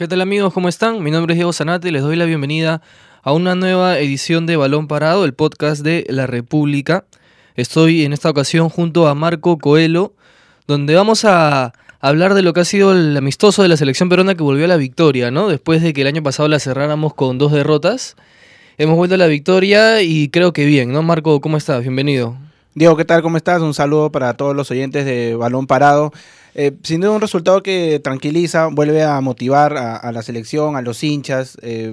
¿Qué 0.00 0.08
tal 0.08 0.22
amigos? 0.22 0.54
¿Cómo 0.54 0.70
están? 0.70 1.02
Mi 1.02 1.10
nombre 1.10 1.34
es 1.34 1.36
Diego 1.36 1.52
Zanate 1.52 1.88
y 1.88 1.90
les 1.90 2.00
doy 2.00 2.16
la 2.16 2.24
bienvenida 2.24 2.80
a 3.22 3.34
una 3.34 3.54
nueva 3.54 3.98
edición 3.98 4.46
de 4.46 4.56
Balón 4.56 4.88
Parado, 4.88 5.26
el 5.26 5.34
podcast 5.34 5.82
de 5.82 6.06
La 6.08 6.26
República. 6.26 7.04
Estoy 7.54 8.06
en 8.06 8.14
esta 8.14 8.30
ocasión 8.30 8.70
junto 8.70 9.08
a 9.08 9.14
Marco 9.14 9.58
Coelho, 9.58 10.14
donde 10.66 10.94
vamos 10.94 11.26
a 11.26 11.74
hablar 12.00 12.32
de 12.32 12.40
lo 12.40 12.54
que 12.54 12.60
ha 12.60 12.64
sido 12.64 12.92
el 12.92 13.14
amistoso 13.14 13.60
de 13.60 13.68
la 13.68 13.76
selección 13.76 14.08
peruana 14.08 14.34
que 14.34 14.42
volvió 14.42 14.64
a 14.64 14.68
la 14.68 14.78
victoria, 14.78 15.30
¿no? 15.30 15.48
Después 15.48 15.82
de 15.82 15.92
que 15.92 16.00
el 16.00 16.06
año 16.06 16.22
pasado 16.22 16.48
la 16.48 16.60
cerráramos 16.60 17.12
con 17.12 17.36
dos 17.36 17.52
derrotas. 17.52 18.16
Hemos 18.78 18.96
vuelto 18.96 19.16
a 19.16 19.18
la 19.18 19.26
victoria 19.26 20.00
y 20.00 20.30
creo 20.30 20.54
que 20.54 20.64
bien, 20.64 20.94
¿no? 20.94 21.02
Marco, 21.02 21.42
¿cómo 21.42 21.58
estás? 21.58 21.82
Bienvenido. 21.82 22.38
Diego, 22.72 22.96
¿qué 22.96 23.04
tal? 23.04 23.20
¿Cómo 23.20 23.36
estás? 23.36 23.62
Un 23.62 23.74
saludo 23.74 24.12
para 24.12 24.34
todos 24.34 24.54
los 24.54 24.70
oyentes 24.70 25.04
de 25.04 25.34
Balón 25.34 25.66
Parado. 25.66 26.12
Eh, 26.54 26.72
sin 26.84 27.00
duda 27.00 27.10
un 27.10 27.20
resultado 27.20 27.64
que 27.64 27.98
tranquiliza, 27.98 28.68
vuelve 28.68 29.02
a 29.02 29.20
motivar 29.20 29.76
a, 29.76 30.12
la 30.12 30.22
selección, 30.22 30.76
a 30.76 30.82
los 30.82 31.02
hinchas, 31.02 31.58
eh, 31.62 31.92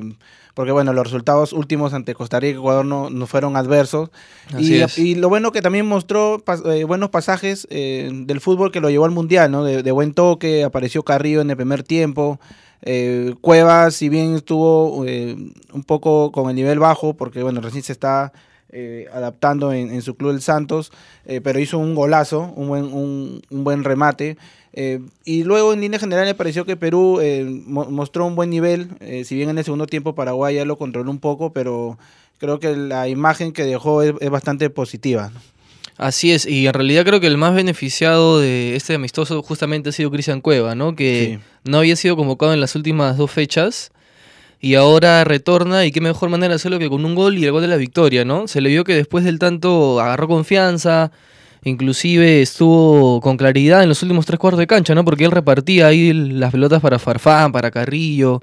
porque 0.54 0.72
bueno, 0.72 0.94
los 0.94 1.06
resultados 1.06 1.52
últimos 1.52 1.94
ante 1.94 2.14
Costa 2.14 2.40
Rica 2.40 2.58
y 2.58 2.60
Ecuador 2.60 2.86
no, 2.86 3.10
no 3.10 3.26
fueron 3.26 3.58
adversos. 3.58 4.12
Y, 4.56 4.84
y, 5.02 5.16
lo 5.16 5.30
bueno 5.30 5.52
que 5.52 5.64
también 5.64 5.88
mostró 5.88 6.44
eh, 6.72 6.84
buenos 6.84 7.10
pasajes 7.10 7.68
del 7.70 8.40
fútbol 8.40 8.72
que 8.72 8.80
lo 8.80 8.92
llevó 8.92 9.06
al 9.06 9.12
Mundial, 9.12 9.52
¿no? 9.52 9.64
De, 9.64 9.92
buen 9.92 10.14
toque, 10.14 10.64
apareció 10.64 11.02
Carrillo 11.02 11.42
en 11.42 11.50
el 11.50 11.58
primer 11.58 11.82
tiempo. 11.82 12.40
Cuevas, 13.42 13.96
si 13.96 14.10
bien 14.10 14.36
estuvo 14.36 14.98
un 14.98 15.84
poco 15.88 16.32
con 16.32 16.52
el 16.52 16.56
nivel 16.56 16.78
bajo, 16.78 17.16
porque 17.16 17.42
bueno, 17.42 17.62
recién 17.62 17.82
se 17.82 17.94
está 17.94 18.32
eh, 18.70 19.08
adaptando 19.14 19.72
en, 19.72 20.02
su 20.02 20.16
club 20.16 20.32
el 20.32 20.42
Santos, 20.42 20.92
eh, 21.26 21.40
pero 21.42 21.58
hizo 21.60 21.78
un 21.78 21.96
golazo, 21.96 22.52
un 22.56 22.68
buen, 22.68 22.84
un, 22.84 23.42
buen 23.50 23.86
remate. 23.86 24.38
Eh, 24.74 25.00
y 25.24 25.46
luego 25.46 25.72
en 25.72 25.80
línea 25.80 26.00
general 26.00 26.26
me 26.26 26.36
pareció 26.36 26.66
que 26.66 26.76
Perú 26.76 27.22
mostró 27.66 28.26
un 28.26 28.36
buen 28.36 28.50
nivel, 28.50 28.90
si 29.24 29.36
bien 29.36 29.50
en 29.50 29.58
el 29.58 29.64
segundo 29.64 29.88
tiempo 29.88 30.16
Paraguay 30.16 30.56
ya 30.56 30.66
lo 30.66 30.78
controló 30.78 31.10
un 31.10 31.20
poco, 31.20 31.54
pero 31.54 31.98
creo 32.40 32.60
que 32.60 32.76
la 32.76 33.08
imagen 33.08 33.54
que 33.54 33.64
dejó 33.64 34.02
es, 34.02 34.30
bastante 34.30 34.70
positiva. 34.70 35.32
Así 35.96 36.32
es, 36.34 36.46
y 36.46 36.68
en 36.68 36.74
realidad 36.74 37.06
creo 37.06 37.22
que 37.22 37.28
el 37.28 37.38
más 37.38 37.56
beneficiado 37.56 38.40
de 38.40 38.76
este 38.76 38.96
amistoso 38.96 39.42
justamente 39.42 39.90
ha 39.90 39.92
sido 39.94 40.12
Cristian 40.12 40.42
Cueva, 40.42 40.76
¿no? 40.76 40.96
Que 40.96 41.40
no 41.64 41.78
había 41.80 41.96
sido 41.96 42.18
convocado 42.18 42.54
en 42.54 42.60
las 42.60 42.76
últimas 42.76 43.18
dos 43.18 43.32
fechas 43.32 43.92
y 44.60 44.76
ahora 44.76 45.24
retorna 45.24 45.86
y 45.86 45.92
qué 45.92 46.02
mejor 46.02 46.30
manera 46.30 46.56
hacerlo 46.56 46.80
que 46.80 46.90
con 46.90 47.06
un 47.06 47.16
gol 47.16 47.38
y 47.38 47.46
el 47.46 47.52
gol 47.52 47.62
de 47.62 47.68
la 47.68 47.78
victoria, 47.78 48.26
¿no? 48.26 48.48
Se 48.48 48.62
le 48.62 48.70
vio 48.70 48.84
que 48.84 48.96
después 48.96 49.24
del 49.24 49.40
tanto 49.40 50.00
agarró 50.00 50.28
confianza, 50.28 51.12
inclusive 51.64 52.42
estuvo 52.42 53.22
con 53.22 53.38
claridad 53.38 53.84
en 53.84 53.90
los 53.90 54.02
últimos 54.02 54.26
tres 54.26 54.40
cuartos 54.40 54.60
de 54.60 54.68
cancha, 54.68 54.96
¿no? 54.96 55.06
Porque 55.06 55.26
él 55.26 55.32
repartía 55.32 55.88
ahí 55.88 56.12
las 56.14 56.52
pelotas 56.52 56.82
para 56.82 56.98
Farfán, 56.98 57.52
para 57.52 57.70
Carrillo. 57.70 58.42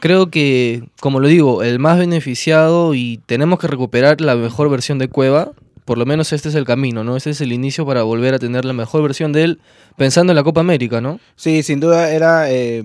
Creo 0.00 0.30
que, 0.30 0.84
como 1.00 1.18
lo 1.18 1.26
digo, 1.26 1.64
el 1.64 1.80
más 1.80 1.98
beneficiado 1.98 2.94
y 2.94 3.20
tenemos 3.26 3.58
que 3.58 3.66
recuperar 3.66 4.20
la 4.20 4.36
mejor 4.36 4.70
versión 4.70 4.98
de 4.98 5.08
Cueva. 5.08 5.50
Por 5.84 5.98
lo 5.98 6.06
menos 6.06 6.32
este 6.32 6.50
es 6.50 6.54
el 6.54 6.64
camino, 6.64 7.02
¿no? 7.02 7.16
Este 7.16 7.30
es 7.30 7.40
el 7.40 7.52
inicio 7.52 7.84
para 7.84 8.02
volver 8.04 8.34
a 8.34 8.38
tener 8.38 8.64
la 8.64 8.74
mejor 8.74 9.02
versión 9.02 9.32
de 9.32 9.42
él, 9.42 9.60
pensando 9.96 10.30
en 10.32 10.36
la 10.36 10.44
Copa 10.44 10.60
América, 10.60 11.00
¿no? 11.00 11.18
Sí, 11.34 11.62
sin 11.64 11.80
duda 11.80 12.12
era 12.12 12.48
eh, 12.52 12.82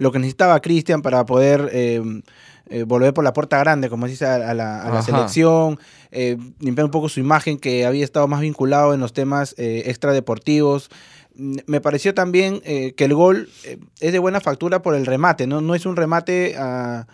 lo 0.00 0.10
que 0.10 0.18
necesitaba 0.18 0.60
Cristian 0.60 1.02
para 1.02 1.26
poder 1.26 1.68
eh, 1.72 2.02
eh, 2.70 2.84
volver 2.84 3.12
por 3.12 3.22
la 3.22 3.34
puerta 3.34 3.58
grande, 3.58 3.90
como 3.90 4.06
dice, 4.06 4.24
a, 4.24 4.54
la, 4.54 5.02
selección, 5.02 5.78
eh, 6.10 6.38
limpiar 6.58 6.86
un 6.86 6.90
poco 6.90 7.10
su 7.10 7.20
imagen 7.20 7.58
que 7.58 7.84
había 7.84 8.02
estado 8.02 8.26
más 8.26 8.40
vinculado 8.40 8.94
en 8.94 9.00
los 9.00 9.12
temas 9.12 9.54
extradeportivos. 9.58 10.88
Mm, 11.34 11.58
me 11.66 11.82
pareció 11.82 12.14
también 12.14 12.60
que 12.62 13.04
el 13.04 13.12
gol 13.14 13.50
es 14.00 14.12
de 14.12 14.18
buena 14.18 14.40
factura 14.40 14.80
por 14.80 14.94
el 14.94 15.04
remate, 15.04 15.46
no, 15.46 15.60
no 15.60 15.74
es 15.74 15.84
un 15.84 15.96
remate 15.96 16.56
a 16.56 17.06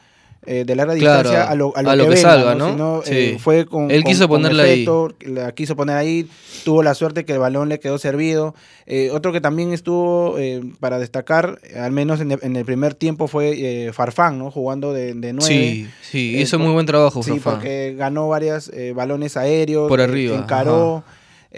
eh, 0.46 0.64
de 0.64 0.76
larga 0.76 0.94
distancia 0.94 1.44
a 1.44 1.54
lo, 1.54 1.72
que, 1.72 2.16
salga, 2.16 2.54
¿no? 2.54 3.02
Eh, 3.06 3.36
fue 3.40 3.66
con, 3.66 3.90
Él 3.90 4.04
quiso 4.04 4.28
ponerla 4.28 4.62
ahí. 4.62 4.86
La 5.20 5.52
quiso 5.52 5.74
poner 5.74 5.96
ahí, 5.96 6.28
tuvo 6.64 6.82
la 6.82 6.94
suerte 6.94 7.24
que 7.24 7.32
el 7.32 7.38
balón 7.38 7.68
le 7.68 7.80
quedó 7.80 7.98
servido. 7.98 8.54
Eh, 8.86 9.10
otro 9.12 9.32
que 9.32 9.40
también 9.40 9.72
estuvo 9.72 10.36
para 10.78 10.98
destacar, 10.98 11.58
al 11.76 11.90
menos 11.92 12.20
en 12.20 12.56
el, 12.56 12.64
primer 12.64 12.94
tiempo, 12.94 13.26
fue 13.26 13.90
Farfán, 13.92 14.38
¿no? 14.38 14.50
Jugando 14.50 14.92
de, 14.92 15.14
de 15.14 15.32
nueve. 15.32 15.46
Sí, 15.46 15.88
sí, 16.02 16.36
hizo 16.38 16.58
muy 16.58 16.72
buen 16.72 16.86
trabajo 16.86 17.22
Sí, 17.22 17.40
porque 17.42 17.94
ganó 17.98 18.28
varios 18.28 18.70
balones 18.94 19.36
aéreos. 19.36 19.88
Por 19.88 20.00
arriba. 20.00 20.36
encaró. 20.36 21.02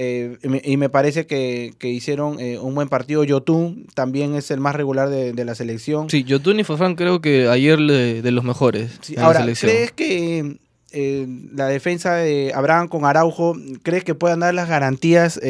Eh, 0.00 0.38
y, 0.62 0.76
me, 0.76 0.88
parece 0.88 1.26
que, 1.26 1.74
hicieron 1.82 2.38
eh, 2.38 2.56
un 2.60 2.72
buen 2.76 2.88
partido. 2.88 3.24
Yotun 3.24 3.88
también 3.94 4.36
es 4.36 4.52
el 4.52 4.60
más 4.60 4.76
regular 4.76 5.10
de, 5.10 5.44
la 5.44 5.56
selección. 5.56 6.08
Sí, 6.08 6.22
Yotun 6.22 6.60
y 6.60 6.64
Fafán 6.64 6.94
creo 6.94 7.20
que 7.20 7.48
ayer 7.48 7.78
de, 7.80 8.30
los 8.30 8.44
mejores. 8.44 8.92
ahora, 9.16 9.44
¿crees 9.60 9.90
que 9.90 10.58
eh, 10.92 11.26
la 11.52 11.66
defensa 11.66 12.14
de 12.14 12.52
Abraham 12.54 12.86
con 12.86 13.06
Araujo, 13.06 13.56
crees 13.82 14.04
que 14.04 14.14
puedan 14.14 14.38
dar 14.38 14.54
las 14.54 14.68
garantías 14.68 15.40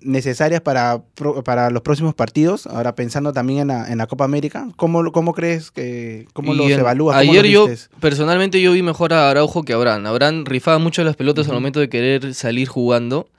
necesarias 0.00 0.60
para, 0.60 1.00
para 1.42 1.70
los 1.70 1.80
próximos 1.80 2.14
partidos? 2.14 2.66
Ahora 2.66 2.94
pensando 2.94 3.32
también 3.32 3.70
en 3.70 3.96
la, 3.96 4.06
Copa 4.06 4.24
América, 4.26 4.68
¿cómo, 4.76 5.10
cómo 5.10 5.32
crees 5.32 5.70
que, 5.70 6.28
cómo 6.34 6.52
los 6.52 6.70
evalúas? 6.70 7.16
Ayer 7.16 7.46
yo, 7.46 7.66
personalmente 7.98 8.60
yo 8.60 8.72
vi 8.72 8.82
mejor 8.82 9.14
a 9.14 9.30
Araujo 9.30 9.62
que 9.62 9.72
a 9.72 9.76
Abraham. 9.76 10.04
Abraham 10.04 10.44
rifaba 10.44 10.78
mucho 10.78 11.02
las 11.02 11.16
pelotas 11.16 11.48
al 11.48 11.54
momento 11.54 11.80
de 11.80 11.88
querer 11.88 12.34
salir 12.34 12.68
jugando 12.68 13.30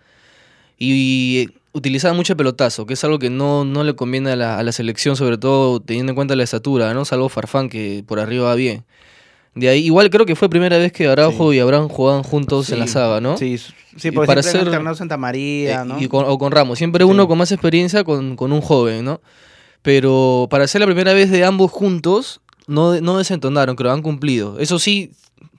y 0.77 1.49
utilizaba 1.73 2.13
mucho 2.13 2.35
pelotazo, 2.35 2.85
que 2.85 2.93
es 2.93 3.03
algo 3.03 3.19
que 3.19 3.29
no, 3.29 3.65
no 3.65 3.83
le 3.83 3.95
conviene 3.95 4.31
a 4.31 4.35
la, 4.35 4.59
a 4.59 4.63
la, 4.63 4.71
selección, 4.71 5.15
sobre 5.15 5.37
todo 5.37 5.79
teniendo 5.79 6.11
en 6.11 6.15
cuenta 6.15 6.35
la 6.35 6.43
estatura, 6.43 6.93
¿no? 6.93 7.05
Salvo 7.05 7.29
Farfán, 7.29 7.69
que 7.69 8.03
por 8.07 8.19
arriba 8.19 8.45
va 8.45 8.55
bien. 8.55 8.83
De 9.57 9.69
ahí, 9.69 9.85
igual 9.85 10.11
creo 10.11 10.25
que 10.27 10.35
fue 10.35 10.49
primera 10.49 10.77
vez 10.77 10.91
que 10.91 11.07
Araujo 11.07 11.51
y 11.51 11.59
Abraham 11.59 11.87
jugaban 11.89 12.21
juntos 12.21 12.69
en 12.69 12.77
la 12.79 12.85
saga, 12.85 13.21
¿no? 13.21 13.37
Sí, 13.37 13.57
sí 13.57 14.11
porque 14.11 14.27
para 14.27 14.43
ser 14.43 14.69
Santa 14.95 15.17
María, 15.17 15.81
eh, 15.81 15.85
¿no? 15.85 15.99
Y 15.99 16.07
con, 16.07 16.25
o 16.27 16.37
con 16.37 16.51
Ramos. 16.51 16.77
Siempre 16.77 17.03
uno 17.03 17.27
con 17.27 17.39
más 17.39 17.51
experiencia 17.51 18.03
con, 18.03 18.35
con, 18.35 18.51
un 18.51 18.61
joven, 18.61 19.03
¿no? 19.03 19.19
Pero 19.81 20.47
para 20.51 20.67
ser 20.67 20.81
la 20.81 20.85
primera 20.85 21.13
vez 21.13 21.31
de 21.31 21.43
ambos 21.43 21.71
juntos, 21.71 22.39
no, 22.67 23.01
no 23.01 23.17
desentonaron, 23.17 23.75
creo, 23.75 23.91
han 23.91 24.03
cumplido. 24.03 24.59
Eso 24.59 24.77
sí, 24.77 25.11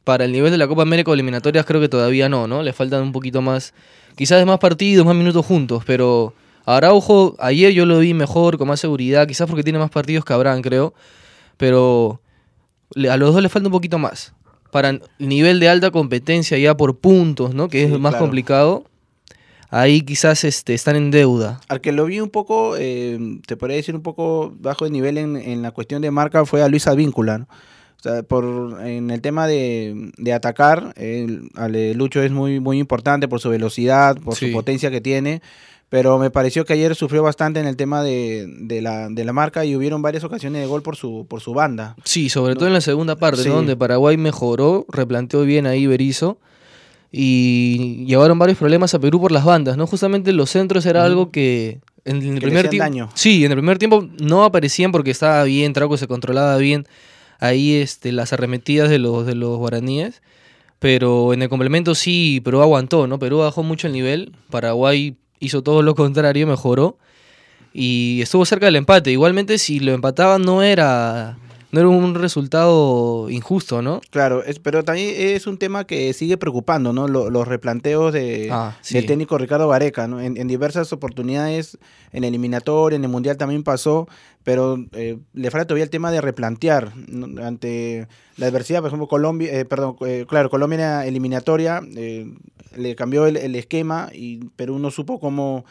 para 0.04 0.26
el 0.26 0.32
nivel 0.32 0.52
de 0.52 0.58
la 0.58 0.68
Copa 0.68 0.82
América 0.82 1.10
o 1.10 1.14
eliminatorias 1.14 1.66
creo 1.66 1.80
que 1.80 1.88
todavía 1.88 2.28
no, 2.28 2.46
¿no? 2.46 2.62
Le 2.62 2.72
faltan 2.72 3.02
un 3.02 3.10
poquito 3.10 3.42
más 3.42 3.74
quizás 4.18 4.40
de 4.40 4.44
más 4.44 4.58
partidos, 4.58 5.06
más 5.06 5.14
minutos 5.14 5.46
juntos, 5.46 5.84
pero 5.86 6.34
Araujo 6.66 7.36
ayer 7.38 7.72
yo 7.72 7.86
lo 7.86 8.00
vi 8.00 8.14
mejor, 8.14 8.58
con 8.58 8.66
más 8.66 8.80
seguridad, 8.80 9.28
quizás 9.28 9.46
porque 9.46 9.62
tiene 9.62 9.78
más 9.78 9.90
partidos 9.90 10.24
que 10.24 10.32
Abraham, 10.32 10.60
creo, 10.60 10.92
pero 11.56 12.20
a 13.08 13.16
los 13.16 13.32
dos 13.32 13.40
le 13.40 13.48
falta 13.48 13.68
un 13.68 13.72
poquito 13.72 13.96
más. 13.96 14.34
Para 14.72 14.90
el 14.90 15.02
nivel 15.20 15.60
de 15.60 15.68
alta 15.68 15.92
competencia 15.92 16.58
ya 16.58 16.76
por 16.76 16.98
puntos, 16.98 17.54
¿no? 17.54 17.68
Que 17.68 17.84
es 17.84 17.98
más 17.98 18.16
complicado. 18.16 18.84
Ahí 19.70 20.02
quizás 20.02 20.42
este, 20.44 20.74
están 20.74 20.96
en 20.96 21.10
deuda. 21.12 21.60
Al 21.68 21.80
que 21.80 21.92
lo 21.92 22.04
vi 22.06 22.20
un 22.20 22.28
poco, 22.28 22.74
eh, 22.76 23.38
te 23.46 23.56
podría 23.56 23.76
decir 23.76 23.94
un 23.94 24.02
poco 24.02 24.52
bajo 24.58 24.84
de 24.84 24.90
nivel 24.90 25.16
en, 25.16 25.36
en 25.36 25.62
la 25.62 25.70
cuestión 25.70 26.02
de 26.02 26.10
marca 26.10 26.44
fue 26.44 26.62
a 26.62 26.68
Luis 26.68 26.88
Advíncula, 26.88 27.38
¿no? 27.38 27.48
O 27.98 28.02
sea, 28.02 28.22
por, 28.22 28.80
en 28.86 29.10
el 29.10 29.20
tema 29.20 29.48
de, 29.48 30.12
de 30.16 30.32
atacar, 30.32 30.94
el, 30.96 31.50
Lucho 31.96 32.22
es 32.22 32.30
muy, 32.30 32.60
muy 32.60 32.78
importante 32.78 33.26
por 33.26 33.40
su 33.40 33.50
velocidad, 33.50 34.16
por 34.18 34.36
su 34.36 34.52
potencia 34.52 34.88
que 34.92 35.00
tiene, 35.00 35.42
pero 35.88 36.16
me 36.18 36.30
pareció 36.30 36.64
que 36.64 36.74
ayer 36.74 36.94
sufrió 36.94 37.24
bastante 37.24 37.58
en 37.58 37.66
el 37.66 37.76
tema 37.76 38.04
de, 38.04 38.46
de, 38.60 38.82
la, 38.82 39.08
de 39.08 39.24
la 39.24 39.32
marca 39.32 39.64
y 39.64 39.74
hubieron 39.74 40.00
varias 40.00 40.22
ocasiones 40.22 40.62
de 40.62 40.68
gol 40.68 40.82
por 40.82 40.94
su, 40.94 41.26
por 41.28 41.40
su 41.40 41.54
banda. 41.54 41.96
Sí, 42.04 42.28
sobre 42.28 42.54
todo 42.54 42.68
en 42.68 42.74
la 42.74 42.80
segunda 42.80 43.16
parte, 43.16 43.48
donde 43.48 43.76
Paraguay 43.76 44.16
mejoró, 44.16 44.86
replanteó 44.88 45.42
bien 45.42 45.66
ahí 45.66 45.88
Berizzo 45.88 46.38
y 47.10 48.04
llevaron 48.06 48.38
varios 48.38 48.58
problemas 48.58 48.94
a 48.94 49.00
Perú 49.00 49.20
por 49.20 49.32
las 49.32 49.44
bandas, 49.44 49.76
¿no? 49.76 49.88
Justamente 49.88 50.32
los 50.32 50.50
centros 50.50 50.86
era 50.86 51.04
algo 51.04 51.32
que 51.32 51.80
en 52.04 52.22
el 52.22 52.40
primer 52.40 52.68
tiempo... 52.68 53.10
Sí, 53.14 53.44
en 53.44 53.50
el 53.50 53.58
primer 53.58 53.78
tiempo 53.78 54.06
no 54.20 54.44
aparecían 54.44 54.92
porque 54.92 55.10
estaba 55.10 55.42
bien, 55.42 55.72
Trauco 55.72 55.96
se 55.96 56.06
controlaba 56.06 56.56
bien 56.58 56.86
ahí 57.38 57.74
este, 57.76 58.12
las 58.12 58.32
arremetidas 58.32 58.90
de 58.90 58.98
los, 58.98 59.26
de 59.26 59.34
los 59.34 59.56
guaraníes. 59.58 60.22
Pero 60.78 61.32
en 61.32 61.42
el 61.42 61.48
complemento 61.48 61.94
sí, 61.94 62.40
Perú 62.44 62.62
aguantó, 62.62 63.06
¿no? 63.06 63.18
Perú 63.18 63.38
bajó 63.38 63.62
mucho 63.62 63.88
el 63.88 63.92
nivel, 63.92 64.32
Paraguay 64.50 65.16
hizo 65.40 65.62
todo 65.62 65.82
lo 65.82 65.94
contrario, 65.94 66.46
mejoró 66.46 66.98
y 67.72 68.20
estuvo 68.22 68.44
cerca 68.44 68.66
del 68.66 68.76
empate. 68.76 69.10
Igualmente 69.10 69.58
si 69.58 69.80
lo 69.80 69.92
empataban 69.92 70.42
no 70.42 70.62
era 70.62 71.36
no 71.70 71.80
era 71.80 71.88
un 71.88 72.14
resultado 72.14 73.28
injusto, 73.28 73.82
¿no? 73.82 74.00
Claro, 74.10 74.42
es, 74.42 74.58
pero 74.58 74.84
también 74.84 75.14
es 75.16 75.46
un 75.46 75.58
tema 75.58 75.86
que 75.86 76.12
sigue 76.14 76.38
preocupando, 76.38 76.92
¿no? 76.92 77.08
los 77.08 77.48
replanteos 77.48 78.12
de, 78.12 78.48
ah, 78.50 78.76
del 78.90 79.06
técnico 79.06 79.36
Ricardo 79.36 79.68
Vareca, 79.68 80.08
¿no? 80.08 80.20
En, 80.20 80.48
diversas 80.48 80.92
oportunidades, 80.94 81.78
en 82.12 82.24
el 82.24 82.28
eliminatorio, 82.28 82.96
en 82.96 83.04
el 83.04 83.10
Mundial 83.10 83.36
también 83.36 83.62
pasó, 83.62 84.08
pero 84.44 84.78
eh, 84.92 85.18
le 85.34 85.50
falta 85.50 85.66
todavía 85.66 85.84
el 85.84 85.90
tema 85.90 86.10
de 86.10 86.22
replantear 86.22 86.92
ante 87.42 88.08
la 88.36 88.46
adversidad, 88.46 88.80
por 88.80 88.88
ejemplo, 88.88 89.08
Colombia, 89.08 89.52
eh, 89.52 89.64
perdón, 89.66 89.96
eh, 90.06 90.24
claro, 90.26 90.48
Colombia 90.48 91.06
eliminatoria, 91.06 91.82
le 91.82 92.94
cambió 92.96 93.26
el, 93.26 93.36
el 93.36 93.54
esquema 93.56 94.08
y 94.12 94.38
Perú 94.56 94.78
no 94.78 94.90
supo 94.90 95.20
cómo 95.20 95.64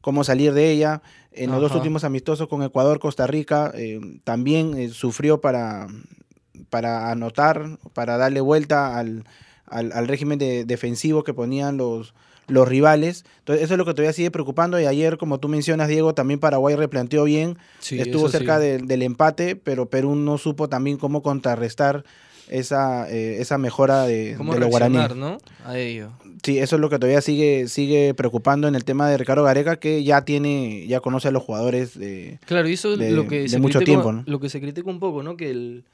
cómo 0.00 0.24
salir 0.24 0.52
de 0.52 0.70
ella. 0.70 1.02
En 1.32 1.50
los 1.50 1.60
dos 1.60 1.74
últimos 1.74 2.04
amistosos 2.04 2.48
con 2.48 2.62
Ecuador, 2.62 2.98
Costa 2.98 3.26
Rica, 3.26 3.70
eh, 3.74 4.00
también 4.24 4.76
eh, 4.76 4.88
sufrió 4.88 5.40
para, 5.40 5.86
para 6.70 7.10
anotar, 7.10 7.78
para 7.94 8.16
darle 8.16 8.40
vuelta 8.40 8.98
al, 8.98 9.24
al, 9.66 10.08
régimen 10.08 10.38
defensivo 10.38 11.22
que 11.22 11.32
ponían 11.32 11.76
los, 11.76 12.14
los 12.48 12.66
rivales. 12.66 13.24
Entonces, 13.38 13.64
eso 13.64 13.74
es 13.74 13.78
lo 13.78 13.84
que 13.84 13.94
todavía 13.94 14.12
sigue 14.12 14.32
preocupando. 14.32 14.80
Y 14.80 14.86
ayer, 14.86 15.18
como 15.18 15.38
tú 15.38 15.48
mencionas, 15.48 15.88
Diego, 15.88 16.14
también 16.14 16.40
Paraguay 16.40 16.74
replanteó 16.74 17.24
bien. 17.24 17.56
Estuvo 17.90 18.28
cerca 18.28 18.58
del 18.58 19.02
empate, 19.02 19.54
pero 19.54 19.88
Perú 19.88 20.16
no 20.16 20.36
supo 20.36 20.68
también 20.68 20.96
cómo 20.96 21.22
contrarrestar 21.22 22.04
esa, 22.50 23.08
eh, 23.08 23.40
esa 23.40 23.58
mejora 23.58 24.04
de, 24.04 24.34
¿Cómo 24.36 24.54
de 24.54 24.60
los 24.60 24.68
guaraníes. 24.68 25.14
¿no? 25.14 25.38
A 25.64 25.78
ello. 25.78 26.10
Sí, 26.42 26.58
eso 26.58 26.76
es 26.76 26.80
lo 26.80 26.90
que 26.90 26.98
todavía 26.98 27.20
sigue, 27.20 27.68
sigue 27.68 28.12
preocupando 28.14 28.66
en 28.66 28.74
el 28.74 28.84
tema 28.84 29.08
de 29.08 29.16
Ricardo 29.16 29.44
Gareca, 29.44 29.76
que 29.76 30.02
ya 30.02 30.24
tiene, 30.24 30.86
ya 30.86 31.00
conoce 31.00 31.28
a 31.28 31.30
los 31.30 31.42
jugadores 31.42 31.98
de, 31.98 32.38
claro, 32.46 32.68
y 32.68 32.72
eso 32.72 32.96
lo 32.96 33.28
que 33.28 33.48
se 33.48 33.58
mucho 33.58 33.80
tiempo. 33.80 34.22
Lo 34.26 34.40
que 34.40 34.48
se 34.48 34.60
critica 34.60 34.90
un 34.90 34.98
poco, 34.98 35.22
¿no? 35.22 35.36
Que 35.36 35.50
el, 35.50 35.84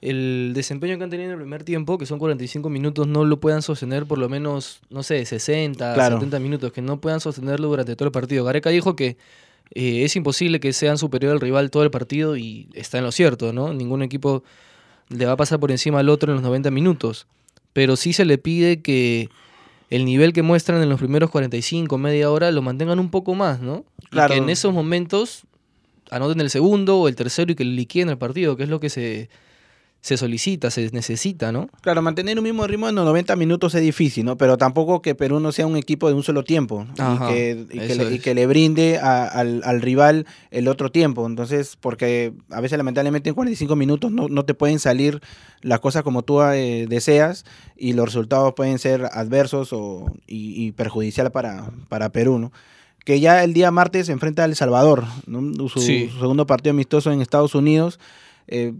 el 0.00 0.52
desempeño 0.54 0.98
que 0.98 1.04
han 1.04 1.10
tenido 1.10 1.28
en 1.28 1.34
el 1.34 1.40
primer 1.40 1.62
tiempo, 1.62 1.96
que 1.96 2.06
son 2.06 2.18
45 2.18 2.68
minutos, 2.70 3.06
no 3.06 3.24
lo 3.24 3.38
puedan 3.38 3.62
sostener 3.62 4.06
por 4.06 4.18
lo 4.18 4.28
menos, 4.28 4.80
no 4.90 5.02
sé, 5.02 5.24
60, 5.24 5.94
70 5.94 6.40
minutos, 6.40 6.72
que 6.72 6.82
no 6.82 7.00
puedan 7.00 7.20
sostenerlo 7.20 7.68
durante 7.68 7.94
todo 7.94 8.06
el 8.06 8.12
partido. 8.12 8.44
Gareca 8.44 8.70
dijo 8.70 8.96
que 8.96 9.16
eh, 9.74 10.04
es 10.04 10.16
imposible 10.16 10.58
que 10.60 10.72
sean 10.72 10.98
superior 10.98 11.32
al 11.32 11.40
rival 11.40 11.70
todo 11.70 11.84
el 11.84 11.90
partido 11.90 12.36
y 12.36 12.68
está 12.74 12.98
en 12.98 13.04
lo 13.04 13.12
cierto, 13.12 13.52
¿no? 13.52 13.72
Ningún 13.72 14.02
equipo 14.02 14.42
le 15.08 15.26
va 15.26 15.32
a 15.32 15.36
pasar 15.36 15.60
por 15.60 15.70
encima 15.70 16.00
al 16.00 16.08
otro 16.08 16.32
en 16.32 16.36
los 16.36 16.42
90 16.42 16.70
minutos. 16.70 17.26
Pero 17.72 17.96
sí 17.96 18.12
se 18.12 18.24
le 18.24 18.38
pide 18.38 18.82
que 18.82 19.28
el 19.90 20.04
nivel 20.04 20.32
que 20.32 20.42
muestran 20.42 20.82
en 20.82 20.88
los 20.88 20.98
primeros 20.98 21.30
45, 21.30 21.98
media 21.98 22.30
hora, 22.30 22.50
lo 22.50 22.62
mantengan 22.62 22.98
un 22.98 23.10
poco 23.10 23.34
más, 23.34 23.60
¿no? 23.60 23.84
Claro. 24.10 24.32
que 24.32 24.38
en 24.38 24.48
esos 24.48 24.72
momentos 24.72 25.44
anoten 26.10 26.40
el 26.40 26.50
segundo 26.50 26.98
o 26.98 27.08
el 27.08 27.16
tercero 27.16 27.52
y 27.52 27.54
que 27.54 27.64
liquiden 27.64 28.08
el 28.08 28.18
partido, 28.18 28.56
que 28.56 28.62
es 28.62 28.68
lo 28.68 28.80
que 28.80 28.90
se, 28.90 29.28
se 30.04 30.18
solicita, 30.18 30.70
se 30.70 30.90
necesita, 30.92 31.50
¿no? 31.50 31.70
Claro, 31.80 32.02
mantener 32.02 32.36
un 32.36 32.44
mismo 32.44 32.66
ritmo 32.66 32.90
en 32.90 32.94
los 32.94 33.06
90 33.06 33.36
minutos 33.36 33.74
es 33.74 33.80
difícil, 33.80 34.26
¿no? 34.26 34.36
Pero 34.36 34.58
tampoco 34.58 35.00
que 35.00 35.14
Perú 35.14 35.40
no 35.40 35.50
sea 35.50 35.66
un 35.66 35.78
equipo 35.78 36.08
de 36.08 36.14
un 36.14 36.22
solo 36.22 36.44
tiempo 36.44 36.86
y, 36.92 38.18
que, 38.18 38.34
le, 38.34 38.46
brinde 38.46 38.98
al, 38.98 39.80
rival 39.80 40.26
el 40.50 40.68
otro 40.68 40.90
tiempo. 40.92 41.26
Entonces, 41.26 41.78
porque 41.80 42.34
a 42.50 42.60
veces 42.60 42.76
lamentablemente 42.76 43.30
en 43.30 43.34
45 43.34 43.76
minutos 43.76 44.12
no, 44.12 44.44
te 44.44 44.52
pueden 44.52 44.78
salir 44.78 45.22
las 45.62 45.80
cosas 45.80 46.02
como 46.02 46.20
tú 46.20 46.42
eh, 46.42 46.84
deseas 46.86 47.46
y 47.74 47.94
los 47.94 48.04
resultados 48.04 48.52
pueden 48.52 48.78
ser 48.78 49.06
adversos 49.10 49.72
o, 49.72 50.04
y, 50.26 50.72
perjudicial 50.72 51.32
para, 51.32 51.70
para 51.88 52.10
Perú, 52.10 52.38
¿no? 52.38 52.52
que 53.06 53.20
ya 53.20 53.42
el 53.42 53.54
día 53.54 53.70
martes 53.70 54.06
se 54.06 54.12
enfrenta 54.12 54.42
a 54.42 54.44
El 54.44 54.54
Salvador, 54.54 55.06
su, 55.26 55.80
segundo 55.80 56.46
partido 56.46 56.72
amistoso 56.72 57.10
en 57.10 57.22
Estados 57.22 57.54
Unidos. 57.54 57.98
Eh, 58.48 58.74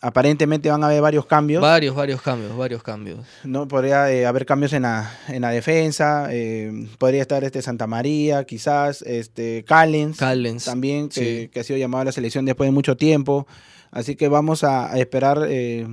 aparentemente 0.00 0.70
van 0.70 0.82
a 0.82 0.86
haber 0.86 1.02
varios 1.02 1.26
cambios. 1.26 1.60
Varios, 1.60 1.94
varios 1.94 2.22
cambios, 2.22 2.56
varios 2.56 2.82
cambios. 2.82 3.20
No 3.44 3.68
podría 3.68 4.10
eh, 4.10 4.26
haber 4.26 4.46
cambios 4.46 4.72
en 4.72 4.82
la, 4.82 5.12
en 5.28 5.42
la 5.42 5.50
defensa. 5.50 6.28
Eh, 6.30 6.88
podría 6.98 7.22
estar 7.22 7.44
este 7.44 7.60
Santa 7.62 7.86
María, 7.86 8.44
quizás, 8.44 9.02
este 9.02 9.64
Callens, 9.64 10.16
también, 10.64 11.08
que, 11.08 11.50
ha 11.54 11.62
sido 11.62 11.78
llamado 11.78 12.02
a 12.02 12.04
la 12.06 12.12
selección 12.12 12.44
después 12.44 12.68
de 12.68 12.72
mucho 12.72 12.96
tiempo. 12.96 13.46
Así 13.90 14.16
que 14.16 14.28
vamos 14.28 14.64
a, 14.64 14.98
esperar 14.98 15.46
eh, 15.48 15.86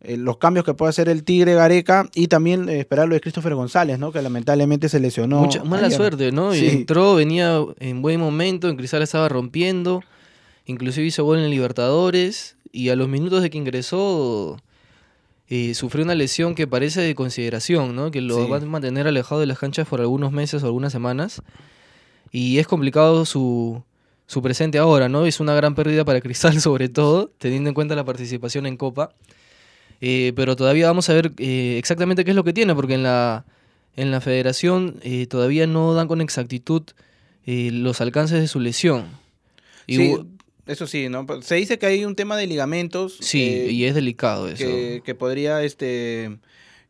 los 0.00 0.36
cambios 0.36 0.64
que 0.64 0.74
puede 0.74 0.90
hacer 0.90 1.08
el 1.08 1.24
Tigre 1.24 1.54
Gareca 1.54 2.08
y 2.14 2.28
también 2.28 2.68
esperar 2.68 3.08
lo 3.08 3.14
de 3.14 3.20
Christopher 3.20 3.54
González, 3.54 3.98
¿no? 3.98 4.12
Que 4.12 4.22
lamentablemente 4.22 4.88
se 4.88 5.00
lesionó. 5.00 5.40
Mucha 5.40 5.64
mala 5.64 5.90
suerte, 5.90 6.30
¿no? 6.30 6.54
Y 6.54 6.68
entró, 6.68 7.16
venía 7.16 7.60
en 7.80 8.00
buen 8.00 8.20
momento, 8.20 8.68
en 8.68 8.76
Cristal 8.76 9.02
estaba 9.02 9.28
rompiendo. 9.28 10.02
Inclusive 10.66 11.06
hizo 11.06 11.24
gol 11.24 11.38
en 11.38 11.50
Libertadores 11.50 12.56
y 12.72 12.88
a 12.90 12.96
los 12.96 13.08
minutos 13.08 13.42
de 13.42 13.50
que 13.50 13.58
ingresó 13.58 14.56
eh, 15.48 15.74
sufrió 15.74 16.04
una 16.04 16.14
lesión 16.14 16.54
que 16.54 16.68
parece 16.68 17.00
de 17.00 17.14
consideración, 17.16 17.96
¿no? 17.96 18.12
que 18.12 18.20
lo 18.20 18.48
va 18.48 18.58
a 18.58 18.60
mantener 18.60 19.08
alejado 19.08 19.40
de 19.40 19.46
las 19.46 19.58
canchas 19.58 19.88
por 19.88 20.00
algunos 20.00 20.30
meses 20.30 20.62
o 20.62 20.66
algunas 20.66 20.92
semanas. 20.92 21.42
Y 22.30 22.58
es 22.58 22.68
complicado 22.68 23.24
su, 23.24 23.82
su 24.26 24.42
presente 24.42 24.78
ahora, 24.78 25.08
¿no? 25.08 25.26
Es 25.26 25.40
una 25.40 25.52
gran 25.54 25.74
pérdida 25.74 26.04
para 26.04 26.20
Cristal, 26.20 26.60
sobre 26.60 26.88
todo, 26.88 27.32
teniendo 27.38 27.68
en 27.68 27.74
cuenta 27.74 27.96
la 27.96 28.04
participación 28.04 28.66
en 28.66 28.76
Copa. 28.76 29.12
Eh, 30.00 30.32
pero 30.36 30.54
todavía 30.54 30.86
vamos 30.86 31.10
a 31.10 31.14
ver 31.14 31.32
eh, 31.38 31.74
exactamente 31.78 32.24
qué 32.24 32.30
es 32.30 32.36
lo 32.36 32.44
que 32.44 32.52
tiene, 32.52 32.72
porque 32.76 32.94
en 32.94 33.02
la, 33.02 33.44
en 33.96 34.12
la 34.12 34.20
federación 34.20 35.00
todavía 35.28 35.66
no 35.66 35.94
dan 35.94 36.06
con 36.06 36.20
exactitud 36.20 36.84
los 37.44 38.00
alcances 38.00 38.40
de 38.40 38.46
su 38.46 38.60
lesión. 38.60 39.06
Y 39.88 40.14
eso 40.70 40.86
sí, 40.86 41.08
¿no? 41.08 41.26
Pues, 41.26 41.44
se 41.44 41.56
dice 41.56 41.78
que 41.78 41.86
hay 41.86 42.04
un 42.04 42.14
tema 42.14 42.36
de 42.36 42.46
ligamentos. 42.46 43.18
Sí, 43.20 43.42
eh, 43.42 43.70
y 43.70 43.84
es 43.84 43.94
delicado 43.94 44.48
eso. 44.48 44.64
Que, 44.64 45.14
podría, 45.18 45.62
este, 45.62 46.38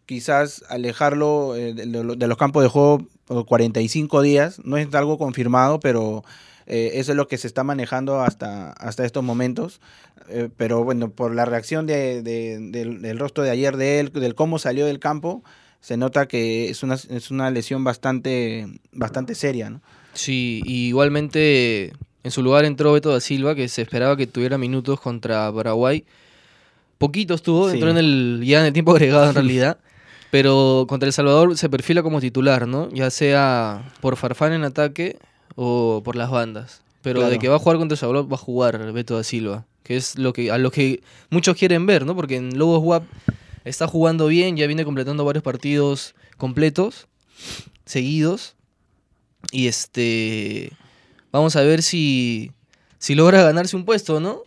quizás 0.07 0.63
alejarlo 0.69 1.57
eh, 1.57 1.73
de, 1.73 1.87
los 1.87 2.37
campos 2.37 2.63
de 2.63 2.69
juego 2.69 3.07
45 3.47 4.23
días. 4.23 4.61
No 4.65 4.77
es 4.77 4.95
algo 4.95 5.17
confirmado, 5.17 5.81
pero 5.81 6.25
eh, 6.67 6.93
eso 6.95 7.13
es 7.13 7.17
lo 7.17 7.27
que 7.27 7.39
se 7.39 7.47
está 7.47 7.65
manejando 7.65 8.21
hasta, 8.21 8.73
hasta 8.73 9.05
estos 9.05 9.25
momentos. 9.25 9.81
pero 10.57 10.85
bueno, 10.85 11.11
por 11.11 11.35
la 11.35 11.45
reacción 11.45 11.87
de, 11.87 12.23
del, 12.23 13.19
rostro 13.19 13.43
de 13.43 13.51
ayer 13.51 13.77
de 13.77 14.01
él, 14.01 14.13
del 14.13 14.35
cómo 14.35 14.59
salió 14.59 14.87
del 14.87 14.99
campo, 14.99 15.43
se 15.81 15.97
nota 15.97 16.29
que 16.29 16.69
es 16.69 16.83
una, 16.83 16.97
es 16.97 17.31
una 17.31 17.51
lesión 17.51 17.83
bastante, 17.83 18.67
bastante 18.93 19.35
seria, 19.35 19.71
¿no? 19.71 19.81
Sí, 20.13 20.61
igualmente 20.67 21.93
en 22.23 22.31
su 22.31 22.43
lugar 22.43 22.65
entró 22.65 22.93
Beto 22.93 23.11
da 23.11 23.21
Silva, 23.21 23.55
que 23.55 23.69
se 23.69 23.83
esperaba 23.83 24.17
que 24.17 24.27
tuviera 24.27 24.59
minutos 24.59 25.01
contra 25.01 25.53
Paraguay. 25.53 26.05
Poquito 26.99 27.35
estuvo, 27.35 27.71
entró 27.71 27.91
en 27.91 27.97
el, 27.97 28.43
ya 28.45 28.61
en 28.61 28.67
el 28.67 28.73
tiempo 28.73 28.93
agregado 28.93 29.29
en 29.29 29.35
realidad. 29.35 29.79
Pero 30.31 30.87
contra 30.89 31.07
El 31.07 31.13
Salvador 31.13 31.57
se 31.57 31.69
perfila 31.69 32.03
como 32.03 32.21
titular, 32.21 32.69
¿no? 32.69 32.89
Ya 32.91 33.11
sea 33.11 33.91
por 34.01 34.17
Farfán 34.17 34.53
en 34.53 34.65
ataque 34.65 35.19
o 35.57 36.03
por 36.05 36.15
las 36.15 36.31
bandas. 36.31 36.83
Pero 37.03 37.29
de 37.29 37.39
que 37.39 37.49
va 37.49 37.57
a 37.57 37.59
jugar 37.59 37.79
contra 37.79 37.95
El 37.95 37.99
Salvador, 37.99 38.31
va 38.31 38.37
a 38.37 38.39
jugar 38.39 38.93
Beto 38.93 39.17
da 39.17 39.25
Silva. 39.25 39.65
Que 39.83 39.97
es 39.97 40.19
lo 40.19 40.33
que, 40.33 40.53
a 40.53 40.59
lo 40.59 40.71
que 40.71 41.03
muchos 41.31 41.57
quieren 41.57 41.87
ver, 41.87 42.07
¿no? 42.07 42.15
Porque 42.15 42.37
en 42.37 42.57
Lobos 42.57 42.83
WAP 42.85 43.05
está 43.65 43.89
jugando 43.89 44.27
bien, 44.27 44.57
ya 44.57 44.67
viene 44.67 44.85
completando 44.85 45.25
varios 45.25 45.43
partidos 45.43 46.15
completos, 46.37 47.09
seguidos. 47.87 48.55
Y 49.51 49.67
este 49.67 50.73
Vamos 51.33 51.57
a 51.57 51.63
ver 51.63 51.83
si, 51.83 52.53
si 52.99 53.15
logra 53.15 53.43
ganarse 53.43 53.77
un 53.77 53.85
puesto, 53.85 54.21
¿no? 54.21 54.43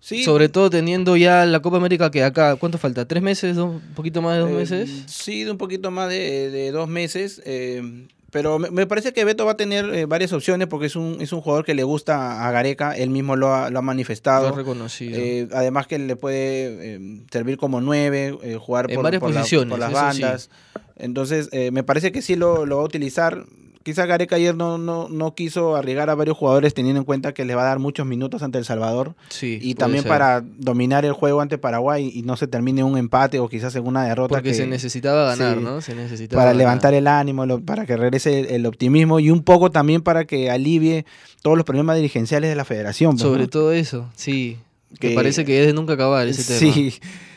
Sí. 0.00 0.22
Sobre 0.22 0.50
todo 0.50 0.68
teniendo 0.68 1.16
ya 1.16 1.46
la 1.46 1.60
Copa 1.60 1.78
América 1.78 2.10
que 2.10 2.22
acá, 2.22 2.56
¿cuánto 2.56 2.76
falta? 2.76 3.06
¿Tres 3.06 3.22
meses? 3.22 3.56
¿Un 3.56 3.80
poquito 3.94 4.20
más 4.20 4.34
de 4.34 4.40
dos 4.40 4.50
eh, 4.50 4.54
meses? 4.54 4.90
Sí, 5.06 5.44
de 5.44 5.50
un 5.50 5.56
poquito 5.56 5.90
más 5.90 6.10
de, 6.10 6.70
dos 6.72 6.88
meses. 6.88 7.40
Eh, 7.46 8.06
pero 8.30 8.58
me, 8.58 8.86
parece 8.86 9.14
que 9.14 9.24
Beto 9.24 9.46
va 9.46 9.52
a 9.52 9.56
tener 9.56 9.86
eh, 9.94 10.04
varias 10.04 10.34
opciones 10.34 10.68
porque 10.68 10.86
es 10.86 10.96
un, 10.96 11.18
es 11.20 11.32
un 11.32 11.40
jugador 11.40 11.64
que 11.64 11.72
le 11.72 11.84
gusta 11.84 12.46
a 12.46 12.50
Gareca, 12.50 12.94
él 12.94 13.08
mismo 13.08 13.34
lo 13.34 13.54
ha, 13.54 13.70
lo 13.70 13.78
ha 13.78 13.82
manifestado. 13.82 14.48
Lo 14.48 14.54
ha 14.54 14.58
reconocido. 14.58 15.48
además 15.52 15.86
que 15.86 15.98
le 15.98 16.16
puede 16.16 17.00
servir 17.30 17.56
como 17.56 17.80
nueve, 17.80 18.36
jugar 18.60 18.88
por, 18.92 19.04
varias 19.04 19.22
posiciones, 19.22 19.70
por 19.70 19.78
las 19.78 19.92
bandas. 19.92 20.50
Entonces, 20.96 21.48
me 21.72 21.82
parece 21.82 22.12
que 22.12 22.20
sí 22.20 22.36
lo, 22.36 22.66
lo 22.66 22.76
va 22.76 22.82
a 22.82 22.86
utilizar 22.86 23.46
quizá 23.84 24.06
Gareca 24.06 24.36
ayer 24.36 24.56
no, 24.56 24.78
no, 24.78 25.08
no 25.08 25.34
quiso 25.34 25.76
arriesgar 25.76 26.10
a 26.10 26.14
varios 26.16 26.36
jugadores 26.36 26.74
teniendo 26.74 26.98
en 26.98 27.04
cuenta 27.04 27.32
que 27.32 27.44
le 27.44 27.54
va 27.54 27.62
a 27.62 27.66
dar 27.66 27.78
muchos 27.78 28.06
minutos 28.06 28.42
ante 28.42 28.58
El 28.58 28.64
Salvador. 28.64 29.14
Sí, 29.28 29.58
y 29.62 29.74
también 29.74 30.02
para 30.04 30.40
dominar 30.40 31.04
el 31.04 31.12
juego 31.12 31.40
ante 31.40 31.58
Paraguay 31.58 32.10
y 32.12 32.22
no 32.22 32.36
se 32.36 32.48
termine 32.48 32.82
un 32.82 32.98
empate 32.98 33.38
o 33.38 33.48
quizás 33.48 33.76
en 33.76 33.86
una 33.86 34.04
derrota. 34.04 34.34
Porque 34.34 34.54
se 34.54 34.66
necesitaba 34.66 35.26
ganar, 35.26 35.58
¿no? 35.58 35.80
Se 35.80 35.94
necesitaba 35.94 36.42
para 36.42 36.54
levantar 36.54 36.94
el 36.94 37.06
ánimo, 37.06 37.60
para 37.60 37.86
que 37.86 37.96
regrese 37.96 38.56
el, 38.56 38.64
optimismo 38.64 39.20
y 39.20 39.30
un 39.30 39.42
poco 39.42 39.70
también 39.70 40.00
para 40.00 40.24
que 40.24 40.50
alivie 40.50 41.04
todos 41.42 41.56
los 41.56 41.66
problemas 41.66 41.96
dirigenciales 41.96 42.48
de 42.48 42.56
la 42.56 42.64
federación. 42.64 43.12
Pues, 43.12 43.22
Sobre 43.22 43.46
todo 43.46 43.72
eso, 43.72 44.08
sí. 44.16 44.58
Que, 44.98 45.14
parece 45.14 45.44
que 45.44 45.60
es 45.60 45.66
de 45.66 45.72
nunca 45.72 45.94
acabar 45.94 46.26
ese 46.28 46.58
tema. 46.58 46.72
Sí. 46.72 46.94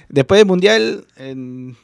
Después 0.10 0.40
del 0.40 0.48
Mundial, 0.48 1.06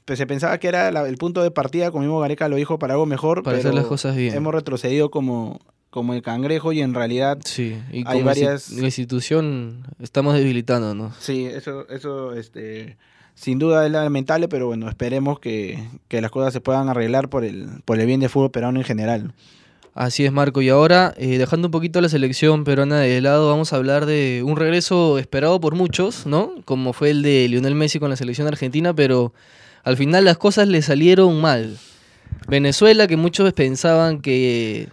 pues 0.05 0.17
se 0.17 0.25
pensaba 0.25 0.57
que 0.57 0.67
era 0.67 0.87
el 0.89 1.17
punto 1.17 1.43
de 1.43 1.51
partida, 1.51 1.91
como 1.91 2.03
mismo 2.03 2.19
Gareca 2.19 2.47
lo 2.47 2.55
dijo, 2.55 2.79
para 2.79 2.93
algo 2.93 3.05
mejor. 3.05 3.43
Para 3.43 3.57
hacer 3.57 3.73
las 3.73 3.85
cosas 3.85 4.15
bien. 4.15 4.33
Hemos 4.33 4.53
retrocedido 4.53 5.11
como, 5.11 5.59
como 5.89 6.13
el 6.13 6.21
cangrejo 6.21 6.71
y 6.71 6.81
en 6.81 6.93
realidad 6.93 7.39
sí, 7.43 7.77
y 7.91 8.03
hay 8.07 8.23
varias... 8.23 8.71
La 8.71 8.85
institución 8.85 9.85
estamos 9.99 10.35
debilitándonos. 10.35 11.15
Sí, 11.19 11.45
eso, 11.45 11.87
eso 11.89 12.33
este, 12.33 12.97
sin 13.35 13.59
duda 13.59 13.85
es 13.85 13.91
lamentable, 13.91 14.47
pero 14.47 14.67
bueno, 14.67 14.87
esperemos 14.87 15.39
que, 15.39 15.83
que 16.07 16.21
las 16.21 16.31
cosas 16.31 16.53
se 16.53 16.61
puedan 16.61 16.87
arreglar 16.87 17.29
por 17.29 17.43
el, 17.43 17.67
por 17.83 17.99
el 17.99 18.05
bien 18.05 18.21
del 18.21 18.29
fútbol 18.29 18.51
peruano 18.51 18.79
en 18.79 18.85
general. 18.85 19.33
Así 19.95 20.25
es, 20.25 20.31
Marco. 20.31 20.62
Y 20.62 20.69
ahora, 20.69 21.13
eh, 21.17 21.38
dejando 21.38 21.67
un 21.67 21.71
poquito 21.71 22.01
la 22.01 22.09
selección 22.09 22.63
peruana 22.63 23.00
de 23.00 23.21
lado, 23.21 23.47
vamos 23.50 23.73
a 23.73 23.75
hablar 23.75 24.05
de 24.07 24.41
un 24.43 24.55
regreso 24.55 25.19
esperado 25.19 25.59
por 25.59 25.75
muchos, 25.75 26.25
¿no? 26.25 26.53
Como 26.65 26.93
fue 26.93 27.12
el 27.12 27.21
de 27.21 27.47
Lionel 27.47 27.75
Messi 27.75 28.00
con 28.00 28.09
la 28.09 28.15
selección 28.15 28.47
argentina, 28.47 28.93
pero 28.93 29.33
al 29.83 29.95
final 29.95 30.25
las 30.25 30.38
cosas 30.38 30.67
le 30.67 30.81
salieron 30.81 31.39
mal. 31.41 31.77
Venezuela, 32.47 33.05
que 33.07 33.17
muchos 33.17 33.53
pensaban 33.53 34.21
que 34.21 34.89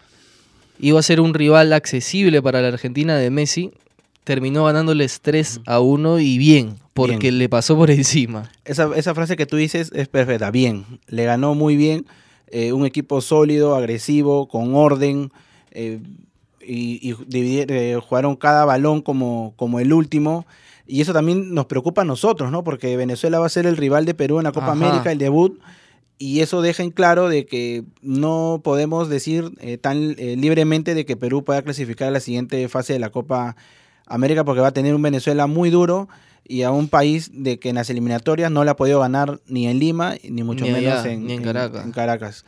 iba 0.79 0.99
a 0.99 1.03
ser 1.03 1.21
un 1.21 1.33
rival 1.33 1.73
accesible 1.73 2.43
para 2.43 2.61
la 2.61 2.69
Argentina 2.69 3.17
de 3.17 3.31
Messi, 3.31 3.73
terminó 4.25 4.65
ganándoles 4.65 5.21
3 5.21 5.61
a 5.67 5.81
1 5.81 6.21
y 6.21 6.39
bien, 6.39 6.77
porque 6.93 7.33
le 7.33 7.49
pasó 7.49 7.77
por 7.77 7.91
encima. 7.91 8.51
Esa, 8.65 8.91
esa, 8.97 9.15
frase 9.15 9.37
que 9.37 9.47
tú 9.47 9.57
dices 9.57 9.91
es 9.95 10.09
perfecta, 10.09 10.51
bien, 10.51 10.85
le 11.07 11.25
ganó 11.25 11.55
muy 11.55 11.77
bien, 11.77 12.07
eh, 12.51 12.73
un 12.73 12.85
equipo 12.87 13.21
sólido, 13.21 13.75
agresivo, 13.75 14.49
con 14.49 14.75
orden, 14.75 15.33
eh, 15.71 16.01
y, 16.61 17.15
eh, 17.33 17.99
jugaron 18.07 18.37
cada 18.37 18.65
balón 18.65 19.03
como, 19.03 19.55
como 19.57 19.81
el 19.81 19.93
último. 19.93 20.47
Y 20.87 21.01
eso 21.01 21.13
también 21.13 21.55
nos 21.55 21.67
preocupa 21.67 22.03
a 22.03 22.05
nosotros, 22.05 22.51
¿no? 22.51 22.65
Porque 22.65 22.97
Venezuela 22.97 23.39
va 23.39 23.47
a 23.47 23.51
ser 23.51 23.67
el 23.67 23.77
rival 23.77 24.05
de 24.05 24.15
Perú 24.15 24.39
en 24.39 24.45
la 24.45 24.53
Copa 24.53 24.73
América, 24.73 25.13
el 25.13 25.19
debut 25.19 25.61
y 26.21 26.41
eso 26.41 26.61
deja 26.61 26.83
en 26.83 26.91
claro 26.91 27.31
de 27.31 27.47
que 27.47 27.83
no 28.03 28.61
podemos 28.63 29.09
decir 29.09 29.53
eh, 29.59 29.79
tan 29.79 30.15
eh, 30.19 30.37
libremente 30.37 30.95
de 30.95 31.07
que 31.07 31.17
Perú 31.17 31.45
pueda 31.45 31.63
clasificar 31.63 32.09
a 32.09 32.11
la 32.11 32.21
siguiente 32.21 32.69
fase 32.69 32.93
de 32.93 32.99
la 32.99 33.09
Copa 33.09 33.57
América 34.05 34.45
porque 34.45 34.61
va 34.61 34.69
a 34.69 34.73
tener 34.73 34.95
un 34.95 35.01
Venezuela 35.01 35.47
muy 35.47 35.71
duro 35.71 36.11
y 36.51 36.63
a 36.63 36.73
un 36.73 36.89
país 36.89 37.31
de 37.33 37.61
que 37.61 37.69
en 37.69 37.77
las 37.77 37.91
eliminatorias 37.91 38.51
no 38.51 38.65
le 38.65 38.71
ha 38.71 38.77
podido 38.77 38.99
ganar 38.99 39.41
ni 39.47 39.69
en 39.69 39.79
Lima 39.79 40.17
ni 40.29 40.43
mucho 40.43 40.67
menos 40.67 41.05
en, 41.07 41.43
Caracas. 41.93 42.45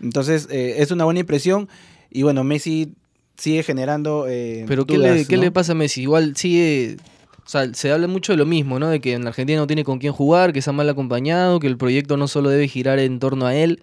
Entonces 0.00 0.48
eh, 0.50 0.76
es 0.78 0.90
una 0.90 1.04
buena 1.04 1.20
impresión 1.20 1.68
y 2.10 2.22
bueno, 2.22 2.42
Messi 2.42 2.94
sigue 3.36 3.62
generando... 3.62 4.24
Pero 4.26 4.86
¿qué, 4.86 4.96
le, 4.96 5.26
¿qué 5.26 5.36
le 5.36 5.50
pasa 5.50 5.72
a 5.72 5.74
Messi? 5.74 6.02
Igual 6.02 6.36
sigue 6.36 6.96
o 7.44 7.48
sea, 7.48 7.72
se 7.74 7.92
habla 7.92 8.06
mucho 8.06 8.32
de 8.32 8.38
lo 8.38 8.46
mismo, 8.46 8.78
¿no? 8.78 8.88
De 8.88 9.00
que 9.00 9.12
en 9.12 9.26
Argentina 9.26 9.58
no 9.58 9.66
tiene 9.66 9.84
con 9.84 9.98
quién 9.98 10.14
jugar, 10.14 10.54
que 10.54 10.60
está 10.60 10.72
mal 10.72 10.88
acompañado, 10.88 11.60
que 11.60 11.66
el 11.66 11.76
proyecto 11.76 12.16
no 12.16 12.26
solo 12.26 12.48
debe 12.48 12.68
girar 12.68 12.98
en 12.98 13.18
torno 13.18 13.46
a 13.46 13.54
él. 13.54 13.82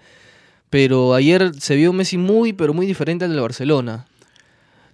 Pero 0.71 1.13
ayer 1.13 1.51
se 1.59 1.75
vio 1.75 1.91
un 1.91 1.97
Messi 1.97 2.17
muy, 2.17 2.53
pero 2.53 2.73
muy 2.73 2.87
diferente 2.87 3.25
al 3.25 3.35
de 3.35 3.39
Barcelona. 3.39 4.07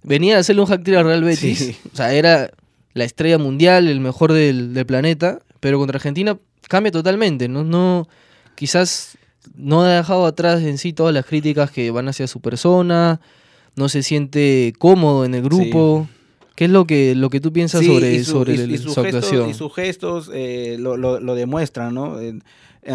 Venía 0.04 0.36
a 0.36 0.40
hacerle 0.40 0.64
un 0.64 0.68
hack 0.68 0.86
al 0.90 1.06
Real 1.06 1.24
Betis. 1.24 1.80
O 1.94 1.96
sea, 1.96 2.14
era 2.14 2.52
la 2.98 3.06
estrella 3.06 3.38
mundial, 3.38 3.88
el 3.88 4.00
mejor 4.00 4.34
del, 4.34 4.86
planeta. 4.86 5.40
Pero 5.60 5.80
contra 5.80 5.98
Argentina 5.98 6.38
cambia 6.68 6.92
totalmente. 6.92 7.48
¿no? 7.48 7.64
no 7.64 8.08
Quizás 8.56 9.18
no 9.56 9.84
ha 9.84 9.98
dejado 9.98 10.26
atrás 10.26 10.62
en 10.64 10.78
sí 10.78 10.94
todas 10.94 11.14
las 11.14 11.26
críticas 11.26 11.72
que 11.72 11.92
van 11.92 12.08
hacia 12.08 12.28
su 12.28 12.42
persona. 12.42 13.22
No 13.76 13.90
se 13.90 14.04
siente 14.04 14.74
cómodo 14.80 15.26
en 15.26 15.36
el 15.36 15.44
grupo. 15.44 16.08
¿Qué 16.56 16.66
es 16.66 16.72
lo 16.72 16.88
que, 16.88 17.14
lo 17.14 17.30
que 17.30 17.40
tú 17.40 17.54
piensas 17.54 17.86
sobre, 17.86 18.24
sobre 18.24 18.56
y, 18.56 18.78
su, 18.80 19.00
actuación? 19.00 19.48
y 19.52 19.54
sus 19.54 19.72
gestos 19.76 20.32
eh, 20.34 20.78
lo, 20.80 20.98
lo, 20.98 21.36
demuestran, 21.36 21.94
¿no? 21.94 22.20
En, 22.20 22.42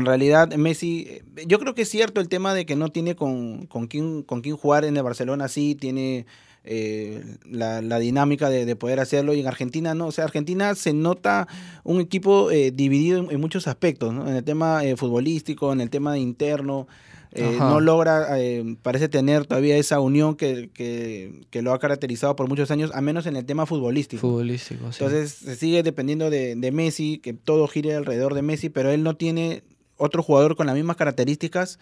realidad, 0.04 0.52
Messi, 0.56 1.06
eh, 1.08 1.22
yo 1.46 1.60
creo 1.60 1.72
que 1.72 1.82
es 1.82 1.88
cierto 1.88 2.20
el 2.20 2.28
tema 2.28 2.54
de 2.54 2.66
que 2.66 2.74
no 2.74 2.88
tiene 2.88 3.14
con, 3.14 3.66
con, 3.66 3.86
quién, 3.86 4.24
con 4.24 4.40
quién 4.40 4.56
jugar 4.56 4.84
en 4.84 4.96
el 4.96 5.04
Barcelona, 5.04 5.46
sí, 5.46 5.76
tiene 5.76 6.26
eh, 6.64 7.22
la, 7.44 7.82
la, 7.82 7.98
dinámica 7.98 8.48
de, 8.48 8.64
de, 8.64 8.76
poder 8.76 9.00
hacerlo 9.00 9.34
y 9.34 9.40
en 9.40 9.46
Argentina 9.46 9.94
no, 9.94 10.06
o 10.06 10.12
sea, 10.12 10.24
Argentina 10.24 10.74
se 10.74 10.92
nota 10.92 11.48
un 11.82 12.00
equipo 12.00 12.50
dividido 12.50 13.30
en, 13.30 13.40
muchos 13.40 13.66
aspectos, 13.66 14.14
¿no? 14.14 14.28
en 14.28 14.36
el 14.36 14.44
tema 14.44 14.82
futbolístico, 14.96 15.72
en 15.72 15.80
el 15.80 15.90
tema 15.90 16.18
interno, 16.18 16.86
eh, 17.34 17.56
no 17.58 17.80
logra, 17.80 18.38
eh, 18.38 18.76
parece 18.82 19.08
tener 19.08 19.46
todavía 19.46 19.78
esa 19.78 20.00
unión 20.00 20.36
que, 20.36 20.68
que, 20.74 21.62
lo 21.62 21.72
ha 21.72 21.78
caracterizado 21.78 22.36
por 22.36 22.46
muchos 22.46 22.70
años, 22.70 22.90
a 22.92 23.00
menos 23.00 23.24
en 23.24 23.36
el 23.36 23.46
tema 23.46 23.64
futbolístico. 23.64 24.20
Futbolístico, 24.20 24.84
Entonces 24.84 25.32
se 25.32 25.56
sigue 25.56 25.82
dependiendo 25.82 26.28
de, 26.28 26.54
de, 26.56 26.72
Messi, 26.72 27.18
que 27.18 27.32
todo 27.32 27.66
gire 27.68 27.94
alrededor 27.94 28.34
de 28.34 28.42
Messi, 28.42 28.68
pero 28.68 28.90
él 28.90 29.02
no 29.02 29.16
tiene 29.16 29.62
otro 29.96 30.22
jugador 30.22 30.56
con 30.56 30.66
las 30.66 30.76
mismas 30.76 30.96
características 30.96 31.78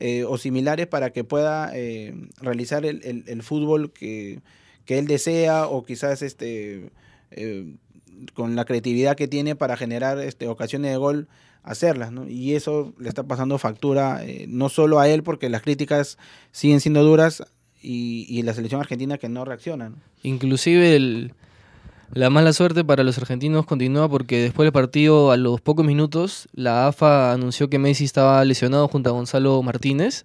eh, 0.00 0.24
o 0.24 0.38
similares 0.38 0.86
para 0.86 1.10
que 1.10 1.24
pueda 1.24 1.72
realizar 2.40 2.84
el, 2.84 3.24
el, 3.26 3.42
fútbol 3.42 3.92
que, 3.92 4.40
que, 4.84 4.98
él 4.98 5.06
desea 5.06 5.66
o 5.66 5.84
quizás 5.84 6.22
este 6.22 6.90
con 8.34 8.56
la 8.56 8.64
creatividad 8.64 9.16
que 9.16 9.28
tiene 9.28 9.54
para 9.56 9.76
generar 9.76 10.18
este, 10.18 10.48
ocasiones 10.48 10.90
de 10.90 10.96
gol 10.96 11.28
hacerlas, 11.62 12.12
¿no? 12.12 12.28
Y 12.28 12.54
eso 12.54 12.94
le 12.98 13.08
está 13.08 13.22
pasando 13.22 13.58
factura 13.58 14.24
eh, 14.24 14.46
no 14.48 14.68
solo 14.68 14.98
a 14.98 15.08
él, 15.08 15.22
porque 15.22 15.48
las 15.48 15.62
críticas 15.62 16.18
siguen 16.52 16.80
siendo 16.80 17.02
duras 17.02 17.42
y, 17.82 18.26
y 18.28 18.42
la 18.42 18.54
selección 18.54 18.80
argentina 18.80 19.18
que 19.18 19.28
no 19.28 19.44
reacciona. 19.44 19.92
Inclusive 20.22 20.96
el, 20.96 21.34
la 22.12 22.30
mala 22.30 22.52
suerte 22.52 22.84
para 22.84 23.04
los 23.04 23.18
argentinos 23.18 23.66
continúa 23.66 24.08
porque 24.08 24.40
después 24.40 24.66
del 24.66 24.72
partido, 24.72 25.30
a 25.30 25.36
los 25.36 25.60
pocos 25.60 25.84
minutos, 25.84 26.48
la 26.54 26.88
AFA 26.88 27.32
anunció 27.32 27.70
que 27.70 27.78
Messi 27.78 28.04
estaba 28.04 28.44
lesionado 28.44 28.88
junto 28.88 29.10
a 29.10 29.12
Gonzalo 29.12 29.62
Martínez. 29.62 30.24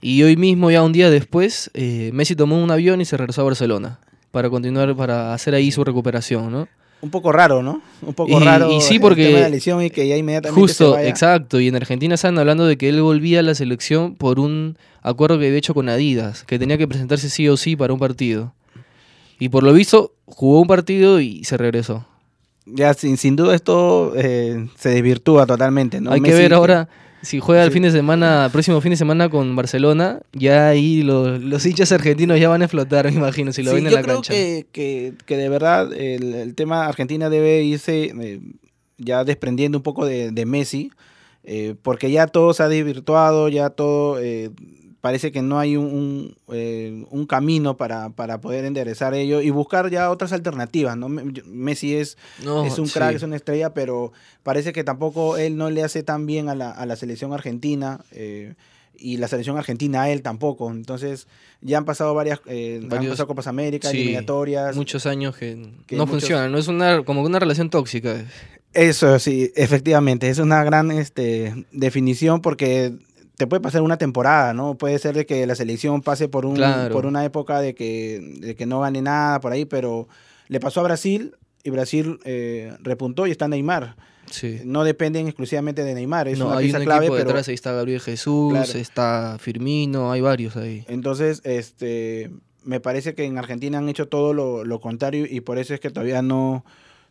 Y 0.00 0.22
hoy 0.22 0.36
mismo, 0.36 0.70
ya 0.70 0.82
un 0.82 0.92
día 0.92 1.10
después, 1.10 1.70
eh, 1.74 2.10
Messi 2.12 2.36
tomó 2.36 2.62
un 2.62 2.70
avión 2.70 3.00
y 3.00 3.04
se 3.04 3.16
regresó 3.16 3.40
a 3.40 3.44
Barcelona 3.44 3.98
para 4.30 4.48
continuar, 4.48 4.94
para 4.94 5.34
hacer 5.34 5.54
ahí 5.54 5.72
su 5.72 5.82
recuperación, 5.82 6.52
¿no? 6.52 6.68
un 7.00 7.10
poco 7.10 7.32
raro, 7.32 7.62
¿no? 7.62 7.80
Un 8.02 8.14
poco 8.14 8.40
raro. 8.40 8.72
Y 8.72 8.80
sí, 8.80 8.98
porque. 8.98 9.34
El 9.34 9.40
la 9.40 9.48
lesión 9.48 9.82
y 9.82 9.90
que 9.90 10.08
ya 10.08 10.16
inmediatamente. 10.16 10.60
Justo, 10.60 10.98
exacto. 10.98 11.60
Y 11.60 11.68
en 11.68 11.76
Argentina 11.76 12.14
están 12.14 12.38
hablando 12.38 12.66
de 12.66 12.76
que 12.76 12.88
él 12.88 13.00
volvía 13.02 13.40
a 13.40 13.42
la 13.42 13.54
selección 13.54 14.14
por 14.16 14.40
un 14.40 14.76
acuerdo 15.02 15.38
que 15.38 15.46
había 15.46 15.58
hecho 15.58 15.74
con 15.74 15.88
Adidas, 15.88 16.44
que 16.44 16.58
tenía 16.58 16.76
que 16.76 16.88
presentarse 16.88 17.30
sí 17.30 17.48
o 17.48 17.56
sí 17.56 17.76
para 17.76 17.92
un 17.92 17.98
partido. 17.98 18.52
Y 19.38 19.48
por 19.48 19.62
lo 19.62 19.72
visto, 19.72 20.12
jugó 20.26 20.60
un 20.60 20.66
partido 20.66 21.20
y 21.20 21.44
se 21.44 21.56
regresó. 21.56 22.06
Ya, 22.66 22.92
sin, 22.94 23.16
sin 23.16 23.36
duda, 23.36 23.54
esto 23.54 24.12
eh, 24.16 24.68
se 24.76 24.90
desvirtúa 24.90 25.46
totalmente, 25.46 26.00
¿no? 26.00 26.12
Hay 26.12 26.20
que 26.20 26.34
ver 26.34 26.52
ahora. 26.52 26.88
Si 27.22 27.40
juega 27.40 27.64
el 27.64 27.72
fin 27.72 27.82
de 27.82 27.90
semana, 27.90 28.48
próximo 28.52 28.80
fin 28.80 28.90
de 28.90 28.96
semana 28.96 29.28
con 29.28 29.56
Barcelona, 29.56 30.20
ya 30.32 30.68
ahí 30.68 31.02
los, 31.02 31.66
hinchas 31.66 31.90
argentinos 31.90 32.38
ya 32.38 32.48
van 32.48 32.62
a 32.62 32.66
explotar, 32.66 33.06
me 33.06 33.16
imagino, 33.16 33.52
si 33.52 33.64
lo 33.64 33.74
ven 33.74 33.86
en 33.88 33.94
la 33.94 34.02
cancha. 34.02 34.32
Yo 34.32 34.38
creo 34.38 34.66
que, 34.70 35.14
que, 35.26 35.36
de 35.36 35.48
verdad 35.48 35.92
el, 35.92 36.54
tema 36.54 36.86
Argentina 36.86 37.28
debe 37.28 37.64
irse 37.64 38.12
eh, 38.20 38.40
ya 38.98 39.24
desprendiendo 39.24 39.78
un 39.78 39.82
poco 39.82 40.06
de, 40.06 40.46
Messi, 40.46 40.92
eh, 41.42 41.74
porque 41.82 42.10
ya 42.10 42.26
todo 42.26 42.52
se 42.54 42.62
ha 42.62 42.68
desvirtuado, 42.68 43.48
ya 43.48 43.70
todo 43.70 44.20
eh, 44.20 44.50
parece 45.00 45.30
que 45.32 45.42
no 45.42 45.58
hay 45.58 45.76
un, 45.76 46.36
eh, 46.52 47.04
un, 47.10 47.26
camino 47.26 47.76
para, 47.76 48.10
para, 48.10 48.40
poder 48.40 48.64
enderezar 48.64 49.14
ello 49.14 49.40
y 49.40 49.50
buscar 49.50 49.90
ya 49.90 50.10
otras 50.10 50.32
alternativas. 50.32 50.96
¿no? 50.96 51.08
Messi 51.08 51.94
es, 51.94 52.16
es 52.66 52.78
un 52.78 52.88
crack, 52.88 53.16
es 53.16 53.22
una 53.22 53.36
estrella, 53.36 53.74
pero 53.74 54.12
parece 54.42 54.72
que 54.72 54.84
tampoco 54.84 55.36
él 55.36 55.56
no 55.56 55.70
le 55.70 55.84
hace 55.84 56.02
tan 56.02 56.26
bien 56.26 56.48
a 56.48 56.54
la, 56.54 56.70
a 56.70 56.86
la 56.86 56.96
selección 56.96 57.32
argentina. 57.32 58.00
Eh, 58.12 58.54
y 59.00 59.18
la 59.18 59.28
selección 59.28 59.56
argentina 59.56 60.02
a 60.02 60.10
él 60.10 60.22
tampoco. 60.22 60.72
Entonces, 60.72 61.28
ya 61.60 61.78
han 61.78 61.84
pasado 61.84 62.14
varias, 62.14 62.40
eh, 62.46 62.80
han 62.82 63.06
pasado 63.06 63.28
Copas 63.28 63.46
América, 63.46 63.90
eliminatorias. 63.90 64.74
Muchos 64.74 65.06
años 65.06 65.36
que, 65.36 65.54
no 65.90 66.06
funciona, 66.08 66.48
no 66.48 66.58
es 66.58 66.66
una 66.66 67.04
como 67.04 67.22
una 67.22 67.38
relación 67.38 67.70
tóxica. 67.70 68.24
Eso 68.74 69.18
sí, 69.18 69.52
efectivamente, 69.54 70.28
es 70.28 70.38
una 70.38 70.62
gran 70.62 70.90
este, 70.90 71.66
definición 71.72 72.42
porque 72.42 72.92
te 73.38 73.46
puede 73.46 73.60
pasar 73.60 73.82
una 73.82 73.96
temporada, 73.96 74.52
¿no? 74.52 74.76
Puede 74.76 74.98
ser 74.98 75.14
de 75.14 75.24
que 75.24 75.46
la 75.46 75.54
selección 75.54 76.02
pase 76.02 76.28
por, 76.28 76.44
un, 76.44 76.60
por 76.90 77.06
una 77.06 77.24
época 77.24 77.60
de 77.60 77.72
que, 77.72 78.20
de 78.40 78.56
que 78.56 78.66
no 78.66 78.80
gane 78.80 79.00
nada 79.00 79.40
por 79.40 79.52
ahí, 79.52 79.64
pero 79.64 80.08
le 80.48 80.58
pasó 80.58 80.80
a 80.80 80.82
Brasil 80.82 81.36
y 81.62 81.70
Brasil 81.70 82.18
eh, 82.24 82.76
repuntó 82.80 83.28
y 83.28 83.30
está 83.30 83.46
Neymar. 83.46 83.94
Sí. 84.28 84.60
No 84.64 84.82
dependen 84.82 85.28
exclusivamente 85.28 85.84
de 85.84 85.94
Neymar, 85.94 86.26
es 86.26 86.40
no, 86.40 86.48
una 86.48 86.56
hay 86.58 86.72
un 86.72 86.82
clave. 86.82 87.06
Equipo 87.06 87.16
detrás, 87.16 87.46
ahí 87.46 87.54
está 87.54 87.70
Gabriel 87.72 88.00
Jesús, 88.00 88.74
está 88.74 89.36
Firmino, 89.38 90.10
hay 90.10 90.20
varios 90.20 90.56
ahí. 90.56 90.84
Entonces, 90.88 91.40
este, 91.44 92.32
me 92.64 92.80
parece 92.80 93.14
que 93.14 93.24
en 93.24 93.38
Argentina 93.38 93.78
han 93.78 93.88
hecho 93.88 94.08
todo 94.08 94.34
lo, 94.34 94.64
lo 94.64 94.80
contrario 94.80 95.26
y 95.30 95.42
por 95.42 95.58
eso 95.58 95.74
es 95.74 95.80
que 95.80 95.90
todavía 95.90 96.22
no, 96.22 96.64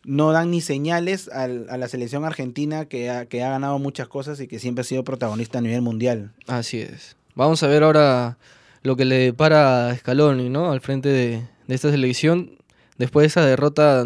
no 0.08 0.32
dan 0.32 0.52
ni 0.52 0.62
señales 0.62 1.30
a 1.30 1.48
la 1.48 1.88
selección 1.90 2.24
argentina 2.24 2.86
que 2.86 3.10
ha, 3.10 3.26
que 3.26 3.44
ha 3.44 3.50
ganado 3.50 3.78
muchas 3.78 4.08
cosas 4.08 4.40
y 4.40 4.48
que 4.48 4.58
siempre 4.58 4.82
ha 4.82 4.86
sido 4.86 5.04
protagonista 5.04 5.60
a 5.60 5.62
nivel 5.62 5.82
mundial. 5.82 6.32
Así 6.48 6.80
es. 6.80 7.18
Vamos 7.36 7.62
a 7.62 7.68
ver 7.68 7.84
ahora 7.84 8.38
lo 8.84 8.96
que 8.96 9.04
le 9.04 9.18
depara 9.18 9.90
a 9.90 9.96
Scaloni, 9.98 10.48
¿no? 10.48 10.72
Al 10.72 10.80
frente 10.80 11.10
de, 11.10 11.46
esta 11.68 11.92
selección. 11.92 12.58
Después 12.98 13.24
de 13.24 13.28
esa 13.28 13.46
derrota, 13.46 14.06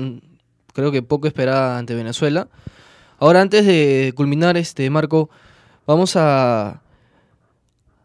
creo 0.74 0.92
que 0.92 1.04
poco 1.04 1.28
esperada 1.28 1.78
ante 1.78 1.94
Venezuela. 1.94 2.48
Ahora, 3.20 3.42
antes 3.42 3.68
de 3.68 4.12
culminar, 4.16 4.58
este 4.58 4.90
Marco, 4.90 5.30
vamos 5.86 6.16
a, 6.16 6.82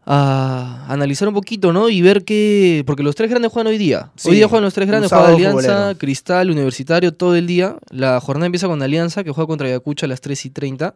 a 0.09 0.85
analizar 0.87 1.27
un 1.27 1.33
poquito, 1.33 1.73
¿no? 1.73 1.89
Y 1.89 2.01
ver 2.01 2.23
qué. 2.23 2.81
Porque 2.87 3.03
los 3.03 3.13
tres 3.13 3.29
grandes 3.29 3.51
juegan 3.51 3.67
hoy 3.67 3.77
día. 3.77 4.11
hoy 4.23 4.37
día 4.37 4.47
juegan 4.47 4.63
los 4.63 4.73
tres 4.73 4.87
grandes, 4.87 5.11
juega 5.11 5.27
Alianza, 5.27 5.95
Cristal, 5.97 6.49
Universitario, 6.49 7.13
todo 7.13 7.35
el 7.35 7.45
día. 7.45 7.75
La 7.89 8.21
jornada 8.21 8.45
empieza 8.45 8.67
con 8.67 8.81
Alianza, 8.81 9.25
que 9.25 9.31
juega 9.31 9.47
contra 9.47 9.67
Ayacucho 9.67 10.05
a 10.05 10.09
las 10.09 10.21
3 10.21 10.45
y 10.45 10.49
30. 10.49 10.95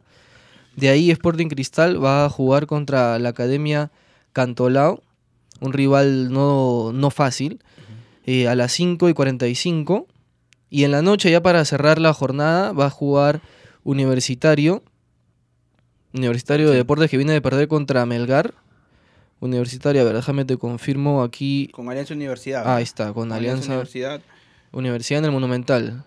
De 0.78 0.88
ahí 0.88 1.12
Sporting 1.12 1.48
Cristal 1.48 2.02
va 2.02 2.24
a 2.24 2.30
jugar 2.30 2.68
contra 2.68 3.20
la 3.20 3.30
Academia 3.30 3.92
Cantolao, 4.32 5.04
un 5.60 5.74
rival 5.74 6.32
no, 6.32 6.94
no 6.94 7.10
fácil, 7.10 7.60
eh, 8.26 8.48
a 8.48 8.56
las 8.56 8.72
5 8.72 9.10
y 9.10 9.14
45. 9.14 10.08
Y 10.70 10.86
en 10.86 10.92
la 10.92 11.02
noche, 11.02 11.30
ya 11.30 11.44
para 11.44 11.66
cerrar 11.66 12.00
la 12.00 12.14
jornada, 12.14 12.72
va 12.72 12.86
a 12.86 12.90
jugar 12.90 13.42
Universitario. 13.84 14.84
Universitario 16.14 16.70
de 16.70 16.78
Deportes 16.78 17.10
que 17.10 17.18
viene 17.18 17.34
de 17.34 17.42
perder 17.42 17.68
contra 17.68 18.06
Melgar 18.06 18.54
Universitaria, 19.42 20.02
a 20.02 20.06
ver, 20.06 20.14
déjame 20.16 20.46
te 20.46 20.56
confirmo 20.58 21.24
aquí. 21.24 21.68
Con 21.74 21.90
Alianza 21.90 22.14
Universidad. 22.14 22.64
Ah, 22.66 22.78
ahí 22.78 22.84
está, 22.84 23.12
con 23.12 23.32
Alianza, 23.34 23.72
Universidad. 23.74 24.22
Universidad 24.72 25.20
en 25.20 25.26
el 25.26 25.32
Monumental. 25.32 26.04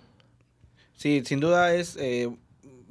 Sí, 0.97 1.23
sin 1.27 1.41
duda 1.41 1.75
es... 1.75 1.97
eh, 2.01 2.31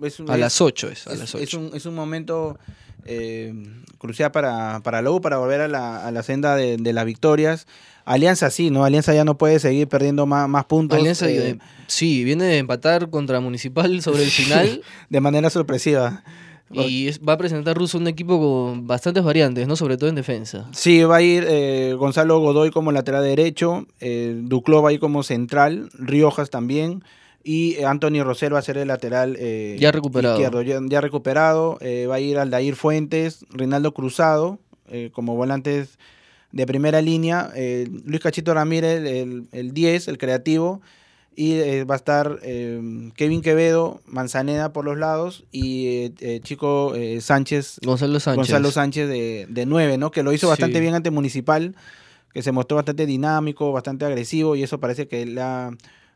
es 0.02 0.20
un- 0.20 0.30
A 0.30 0.34
es- 0.36 0.40
las 0.40 0.62
8 0.62 0.90
es, 0.90 1.08
a 1.08 1.14
es, 1.14 1.20
las 1.20 1.30
es 1.36 1.54
8. 1.54 1.60
un, 1.60 1.72
es 1.76 1.86
un 1.86 1.96
momento 1.96 2.60
eh, 3.06 3.54
crucial 3.98 4.32
para, 4.32 4.82
para 4.84 5.10
U, 5.10 5.22
para 5.22 5.38
volver 5.38 5.62
a 5.62 5.68
la, 5.68 6.06
a 6.06 6.12
la 6.12 6.22
senda 6.24 6.56
de, 6.56 6.78
de 6.78 6.94
las 6.94 7.06
victorias. 7.06 7.66
Alianza 8.06 8.50
sí, 8.50 8.70
¿no? 8.70 8.84
Alianza 8.84 9.14
ya 9.14 9.24
no 9.24 9.38
puede 9.38 9.60
seguir 9.60 9.88
perdiendo 9.88 10.26
más, 10.26 10.50
más 10.50 10.66
puntos 10.66 11.00
Alianza, 11.00 11.30
eh, 11.30 11.52
eh, 11.52 11.58
sí, 11.88 12.26
viene 12.26 12.44
de 12.44 12.58
empatar 12.58 13.10
contra 13.10 13.40
Municipal 13.40 14.02
sobre 14.02 14.24
el 14.24 14.30
final 14.32 14.82
de 15.10 15.22
manera 15.22 15.50
sorpresiva. 15.50 16.22
Y 16.72 17.10
va 17.20 17.34
a 17.34 17.38
presentar 17.38 17.78
Russo 17.78 17.98
un 17.98 18.08
equipo 18.08 18.40
con 18.40 18.88
bastantes 18.88 19.24
variantes, 19.24 19.68
¿no? 19.68 19.76
Sobre 19.76 19.98
todo 19.98 20.10
en 20.10 20.16
defensa. 20.16 20.68
Sí, 20.72 21.04
va 21.04 21.18
a 21.18 21.22
ir 21.22 21.46
eh, 21.48 21.94
Gonzalo 21.98 22.40
Godoy 22.40 22.72
como 22.72 22.92
lateral 22.92 23.24
derecho, 23.24 23.86
eh, 24.00 24.36
Duclo 24.44 24.82
va 24.82 24.90
a 24.90 24.94
ir 24.94 25.00
como 25.00 25.22
central, 25.24 25.90
Riojas 25.94 26.50
también, 26.50 27.04
y 27.44 27.82
Anthony 27.84 28.24
Rosell 28.24 28.54
va 28.56 28.60
a 28.60 28.64
ser 28.64 28.78
el 28.78 28.88
lateral 28.88 29.36
eh, 29.38 29.76
Ya 29.80 29.92
recuperado. 29.92 30.36
izquierdo, 30.36 30.62
ya, 30.62 30.80
ya 30.90 31.02
recuperado. 31.02 31.78
eh, 31.82 32.08
va 32.08 32.16
a 32.16 32.20
ir 32.20 32.38
Aldair 32.40 32.76
Fuentes, 32.76 33.46
Rinaldo 33.50 33.94
Cruzado 33.94 34.60
como 35.14 35.36
volantes 35.36 35.98
de 36.52 36.68
primera 36.68 37.02
línea, 37.02 37.52
Luis 38.06 38.22
Cachito 38.22 38.54
Ramírez, 38.54 39.04
el, 39.04 39.48
el 39.52 39.74
10, 39.74 40.08
el 40.08 40.20
creativo, 40.20 40.82
y 41.36 41.54
eh, 41.54 41.84
va 41.84 41.96
a 41.96 41.98
estar 41.98 42.40
eh, 42.44 43.10
Kevin 43.16 43.42
Quevedo, 43.42 44.02
Manzaneda 44.06 44.72
por 44.74 44.86
los 44.86 44.98
lados, 44.98 45.44
y 45.52 45.88
eh, 45.88 46.14
eh, 46.20 46.40
Chico 46.44 46.94
eh, 46.96 47.22
Sánchez 47.22 47.80
Gonzalo 47.84 48.20
Sánchez. 48.20 48.38
Gonzalo 48.38 48.72
Sánchez 48.72 49.08
de, 49.10 49.48
de 49.50 49.66
9, 49.66 49.98
¿no? 49.98 50.12
Que 50.12 50.24
lo 50.24 50.34
hizo 50.34 50.48
bastante 50.48 50.76
Sí. 50.78 50.82
bien 50.82 50.94
ante 50.96 51.12
Municipal, 51.12 51.76
que 52.34 52.42
se 52.42 52.52
mostró 52.52 52.76
bastante 52.78 53.06
dinámico, 53.06 53.72
bastante 53.72 54.06
agresivo, 54.06 54.56
y 54.56 54.64
eso 54.64 54.80
parece 54.80 55.08
que 55.08 55.26
le 55.26 55.42
ha, 55.42 55.72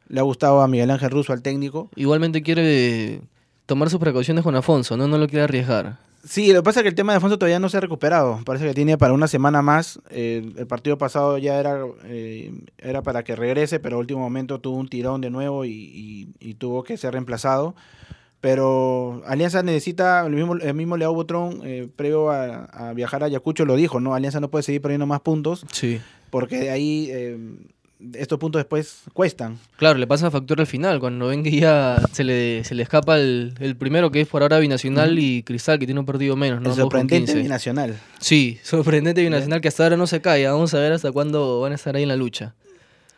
le 0.08 0.20
ha 0.20 0.24
gustado 0.24 0.62
a 0.62 0.68
Miguel 0.68 0.90
Ángel 0.92 1.10
Russo, 1.12 1.34
al 1.34 1.42
técnico. 1.42 1.90
Igualmente 1.96 2.42
quiere 2.42 3.22
tomar 3.66 3.90
sus 3.90 4.00
precauciones 4.00 4.44
con 4.44 4.56
Afonso, 4.56 4.98
¿no? 4.98 5.08
No 5.08 5.18
lo 5.18 5.28
quiere 5.28 5.44
arriesgar. 5.44 6.00
Sí, 6.30 6.52
lo 6.52 6.60
que 6.60 6.64
pasa 6.64 6.80
es 6.80 6.84
que 6.84 6.90
el 6.90 6.96
tema 6.96 7.14
de 7.14 7.18
Afonso 7.18 7.38
todavía 7.40 7.60
no 7.60 7.70
se 7.70 7.78
ha 7.78 7.80
recuperado. 7.80 8.42
Parece 8.46 8.66
que 8.68 8.74
tiene 8.74 8.98
para 8.98 9.14
una 9.14 9.28
semana 9.30 9.62
más. 9.62 10.00
Eh, 10.10 10.52
el 10.58 10.68
partido 10.68 10.98
pasado 10.98 11.38
ya 11.38 11.58
era, 11.60 11.80
eh, 12.04 12.52
era 12.78 13.02
para 13.02 13.24
que 13.24 13.36
regrese, 13.36 13.80
pero 13.80 13.98
último 13.98 14.20
momento 14.20 14.60
tuvo 14.60 14.78
un 14.78 14.90
tirón 14.90 15.22
de 15.22 15.30
nuevo 15.30 15.64
y, 15.64 15.72
y- 15.72 16.28
y 16.40 16.54
tuvo 16.56 16.84
que 16.84 16.98
ser 16.98 17.14
reemplazado. 17.14 17.76
Pero 18.42 19.24
Alianza 19.26 19.64
necesita, 19.64 20.26
el 20.26 20.34
mismo, 20.34 20.56
el 20.56 20.74
mismo 20.76 20.96
Butrón, 21.14 21.62
eh, 21.64 21.88
previo 21.96 22.30
a, 22.30 22.66
a 22.66 22.94
viajar 22.94 23.24
a 23.24 23.28
Ayacucho, 23.28 23.66
lo 23.66 23.76
dijo, 23.76 24.00
¿no? 24.00 24.14
Alianza 24.14 24.40
no 24.40 24.50
puede 24.52 24.64
seguir 24.64 24.82
perdiendo 24.82 25.08
más 25.08 25.22
puntos 25.22 25.66
Sí. 25.72 26.00
porque 26.30 26.58
de 26.60 26.70
ahí 26.70 27.10
estos 28.14 28.38
puntos 28.40 28.60
después 28.60 29.04
cuestan. 29.14 29.58
Claro, 29.78 29.98
le 29.98 30.08
pasa 30.08 30.30
factura 30.30 30.62
al 30.62 30.68
final, 30.68 31.00
cuando 31.00 31.28
ven 31.28 31.44
que 31.44 31.52
ya 31.52 32.02
se 32.12 32.24
le, 32.24 32.64
se 32.64 32.76
le 32.76 32.84
escapa 32.84 33.18
el, 33.18 33.54
el 33.60 33.76
primero, 33.76 34.12
que 34.12 34.22
es 34.22 34.28
por 34.28 34.42
ahora 34.42 34.60
Binacional 34.60 35.18
y 35.18 35.44
Cristal, 35.44 35.80
que 35.80 35.86
tiene 35.86 36.00
un 36.00 36.06
partido 36.06 36.36
menos, 36.36 36.62
¿no? 36.62 36.70
el 36.70 36.76
sorprendente 36.76 37.32
15. 37.32 37.42
binacional. 37.42 38.00
Sí, 38.20 38.60
sorprendente 38.64 39.24
Binacional, 39.24 39.62
que 39.62 39.68
hasta 39.68 39.84
ahora 39.84 39.98
no 39.98 40.08
se 40.08 40.22
cae. 40.22 40.48
Vamos 40.48 40.74
a 40.74 40.80
ver 40.80 40.94
hasta 40.94 41.12
cuándo 41.12 41.62
van 41.62 41.72
a 41.72 41.76
estar 41.76 41.96
ahí 41.96 42.04
en 42.04 42.10
la 42.10 42.16
lucha. 42.16 42.56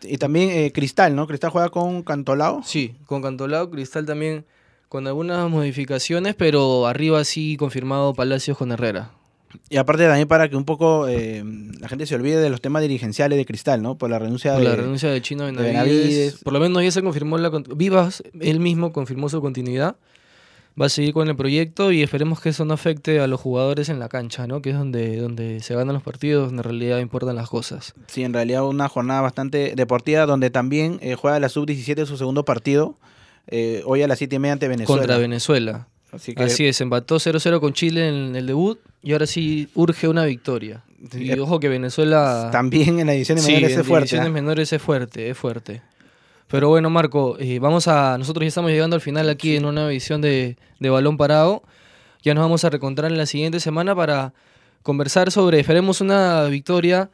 Y 0.02 0.18
también 0.18 0.50
eh, 0.52 0.72
Cristal, 0.72 1.16
¿no? 1.16 1.28
Cristal 1.28 1.50
juega 1.50 1.70
con 1.70 2.04
Cantolao. 2.04 2.62
Sí, 2.64 2.96
con 3.06 3.22
Cantolao, 3.22 3.70
Cristal 3.70 4.06
también 4.06 4.46
con 4.88 5.06
algunas 5.06 5.50
modificaciones, 5.50 6.36
pero 6.36 6.88
arriba 6.88 7.24
sí 7.24 7.58
confirmado 7.58 8.14
Palacios 8.14 8.58
con 8.58 8.72
Herrera. 8.72 9.12
Y 9.70 9.78
aparte 9.78 10.06
también 10.06 10.28
para 10.28 10.50
que 10.50 10.56
un 10.56 10.66
poco 10.66 11.08
eh, 11.08 11.44
la 11.80 11.88
gente 11.88 12.06
se 12.06 12.16
olvide 12.16 12.38
de 12.38 12.50
los 12.50 12.62
temas 12.62 12.82
dirigenciales 12.82 13.38
de 13.38 13.46
Cristal, 13.46 13.82
¿no? 13.82 13.98
Por 13.98 14.10
la 14.10 14.20
renuncia 14.20 14.54
Por 14.54 14.64
de... 14.64 14.70
la 14.70 14.76
renuncia 14.76 15.10
de 15.10 15.22
Chino 15.22 15.46
Benavides. 15.46 15.74
Benavides. 15.74 16.36
Por 16.44 16.54
lo 16.54 16.60
menos 16.60 16.84
ya 16.84 16.92
se 16.92 17.02
confirmó 17.02 17.38
la... 17.38 17.52
Vivas, 17.76 18.24
él 18.40 18.60
mismo 18.60 18.92
confirmó 18.92 19.30
su 19.30 19.42
continuidad. 19.42 19.96
Va 20.80 20.86
a 20.86 20.90
seguir 20.90 21.14
con 21.14 21.28
el 21.28 21.36
proyecto 21.36 21.92
y 21.92 22.02
esperemos 22.04 22.40
que 22.40 22.50
eso 22.50 22.64
no 22.64 22.74
afecte 22.74 23.20
a 23.20 23.28
los 23.28 23.42
jugadores 23.42 23.90
en 23.90 24.00
la 24.00 24.08
cancha, 24.08 24.48
¿no? 24.48 24.62
Que 24.62 24.70
es 24.70 24.78
donde, 24.78 25.18
donde 25.18 25.60
se 25.60 25.76
ganan 25.76 25.94
los 25.94 26.04
partidos, 26.04 26.46
donde 26.48 26.62
en 26.62 26.64
realidad 26.64 27.00
importan 27.00 27.36
las 27.36 27.50
cosas. 27.50 27.96
Sí, 28.08 28.24
en 28.24 28.34
realidad 28.34 28.66
una 28.66 28.88
jornada 28.88 29.20
bastante 29.22 29.74
deportiva 29.76 30.26
donde 30.26 30.52
también 30.52 31.00
eh, 31.02 31.16
juega 31.16 31.40
la 31.40 31.50
sub-17 31.50 32.06
su 32.06 32.18
segundo 32.18 32.46
partido. 32.46 32.98
eh, 33.48 33.82
hoy 33.86 34.04
a 34.04 34.08
las 34.08 34.20
7 34.20 34.36
y 34.36 34.40
media 34.40 34.54
ante 34.54 34.68
Venezuela. 34.68 35.02
Contra 35.02 35.18
Venezuela. 35.18 35.88
Así 36.12 36.34
que 36.34 36.44
Así 36.44 36.66
es, 36.66 36.80
empató 36.82 37.18
0-0 37.18 37.60
con 37.60 37.74
Chile 37.74 38.08
en 38.08 38.36
el 38.36 38.48
debut 38.48 38.80
y 39.02 39.14
ahora 39.14 39.26
sí 39.28 39.70
urge 39.76 40.08
una 40.08 40.26
victoria. 40.26 40.84
Y 41.14 41.32
eh, 41.32 41.40
ojo 41.40 41.60
que 41.60 41.70
Venezuela... 41.70 42.50
también 42.52 43.00
en 43.00 43.08
la 43.08 43.14
edición 43.14 43.38
de 43.38 43.42
Sí, 43.42 43.54
menores 43.54 43.74
en 43.74 43.80
es 43.82 43.88
fuerte. 43.88 44.04
divisiones 44.06 44.28
¿ah? 44.30 44.34
menores 44.34 44.74
es 44.74 44.82
fuerte, 44.82 45.30
es 45.30 45.38
fuerte. 45.38 45.82
Pero 46.48 46.68
bueno, 46.70 46.90
Marco, 46.90 47.38
eh, 47.40 47.60
vamos 47.60 47.88
a. 47.88 48.18
Nosotros 48.18 48.44
ya 48.44 48.48
estamos 48.48 48.72
llegando 48.72 48.96
al 48.96 49.02
final 49.02 49.30
aquí 49.30 49.56
en 49.56 49.66
una 49.66 49.88
edición 49.90 50.20
de, 50.20 50.58
de 50.80 50.90
Balón 50.90 51.16
Parado. 51.16 51.62
Ya 52.24 52.34
nos 52.34 52.42
vamos 52.44 52.66
a 52.66 52.70
reencontrar 52.70 53.12
en 53.12 53.18
la 53.18 53.28
siguiente 53.28 53.60
semana 53.60 53.96
para 53.96 54.34
conversar 54.82 55.32
sobre. 55.32 55.60
Esperemos 55.60 56.02
una 56.02 56.44
victoria 56.46 57.12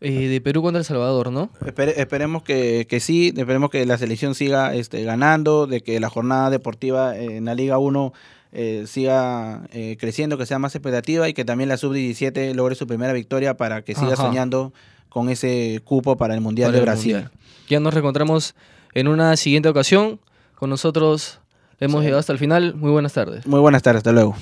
eh, 0.00 0.26
de 0.28 0.40
Perú 0.40 0.62
contra 0.62 0.78
El 0.78 0.84
Salvador, 0.86 1.30
¿no? 1.30 1.50
Espere- 1.60 1.94
esperemos 1.98 2.42
que, 2.42 2.86
que 2.88 2.98
sí, 2.98 3.32
esperemos 3.36 3.68
que 3.70 3.84
la 3.86 3.98
selección 3.98 4.34
siga 4.34 4.74
este, 4.74 5.04
ganando, 5.04 5.66
de 5.66 5.82
que 5.82 6.00
la 6.00 6.08
jornada 6.08 6.48
deportiva 6.50 7.16
en 7.16 7.44
la 7.44 7.54
Liga 7.54 7.76
1 7.78 8.12
eh, 8.52 8.84
siga 8.86 9.62
eh, 9.72 9.96
creciendo, 9.98 10.36
que 10.38 10.46
sea 10.46 10.58
más 10.58 10.74
expectativa 10.74 11.28
y 11.28 11.34
que 11.34 11.44
también 11.44 11.68
la 11.68 11.76
sub-17 11.76 12.54
logre 12.54 12.74
su 12.74 12.86
primera 12.86 13.12
victoria 13.12 13.56
para 13.56 13.82
que 13.82 13.94
siga 13.94 14.12
Ajá. 14.14 14.24
soñando 14.26 14.72
con 15.08 15.28
ese 15.30 15.80
cupo 15.84 16.16
para 16.16 16.34
el 16.34 16.40
Mundial 16.40 16.68
Para 16.68 16.72
de 16.72 16.78
el 16.78 16.84
Brasil. 16.84 17.12
Mundial. 17.14 17.32
Ya 17.68 17.80
nos 17.80 17.92
reencontramos 17.94 18.54
en 18.94 19.08
una 19.08 19.36
siguiente 19.36 19.68
ocasión. 19.68 20.20
Con 20.54 20.70
nosotros 20.70 21.40
hemos 21.80 22.00
Sí. 22.00 22.04
llegado 22.04 22.20
hasta 22.20 22.32
el 22.32 22.38
final. 22.38 22.74
Muy 22.74 22.90
buenas 22.90 23.12
tardes. 23.14 23.46
Muy 23.46 23.60
buenas 23.60 23.82
tardes, 23.82 23.98
hasta 23.98 24.12
luego. 24.12 24.36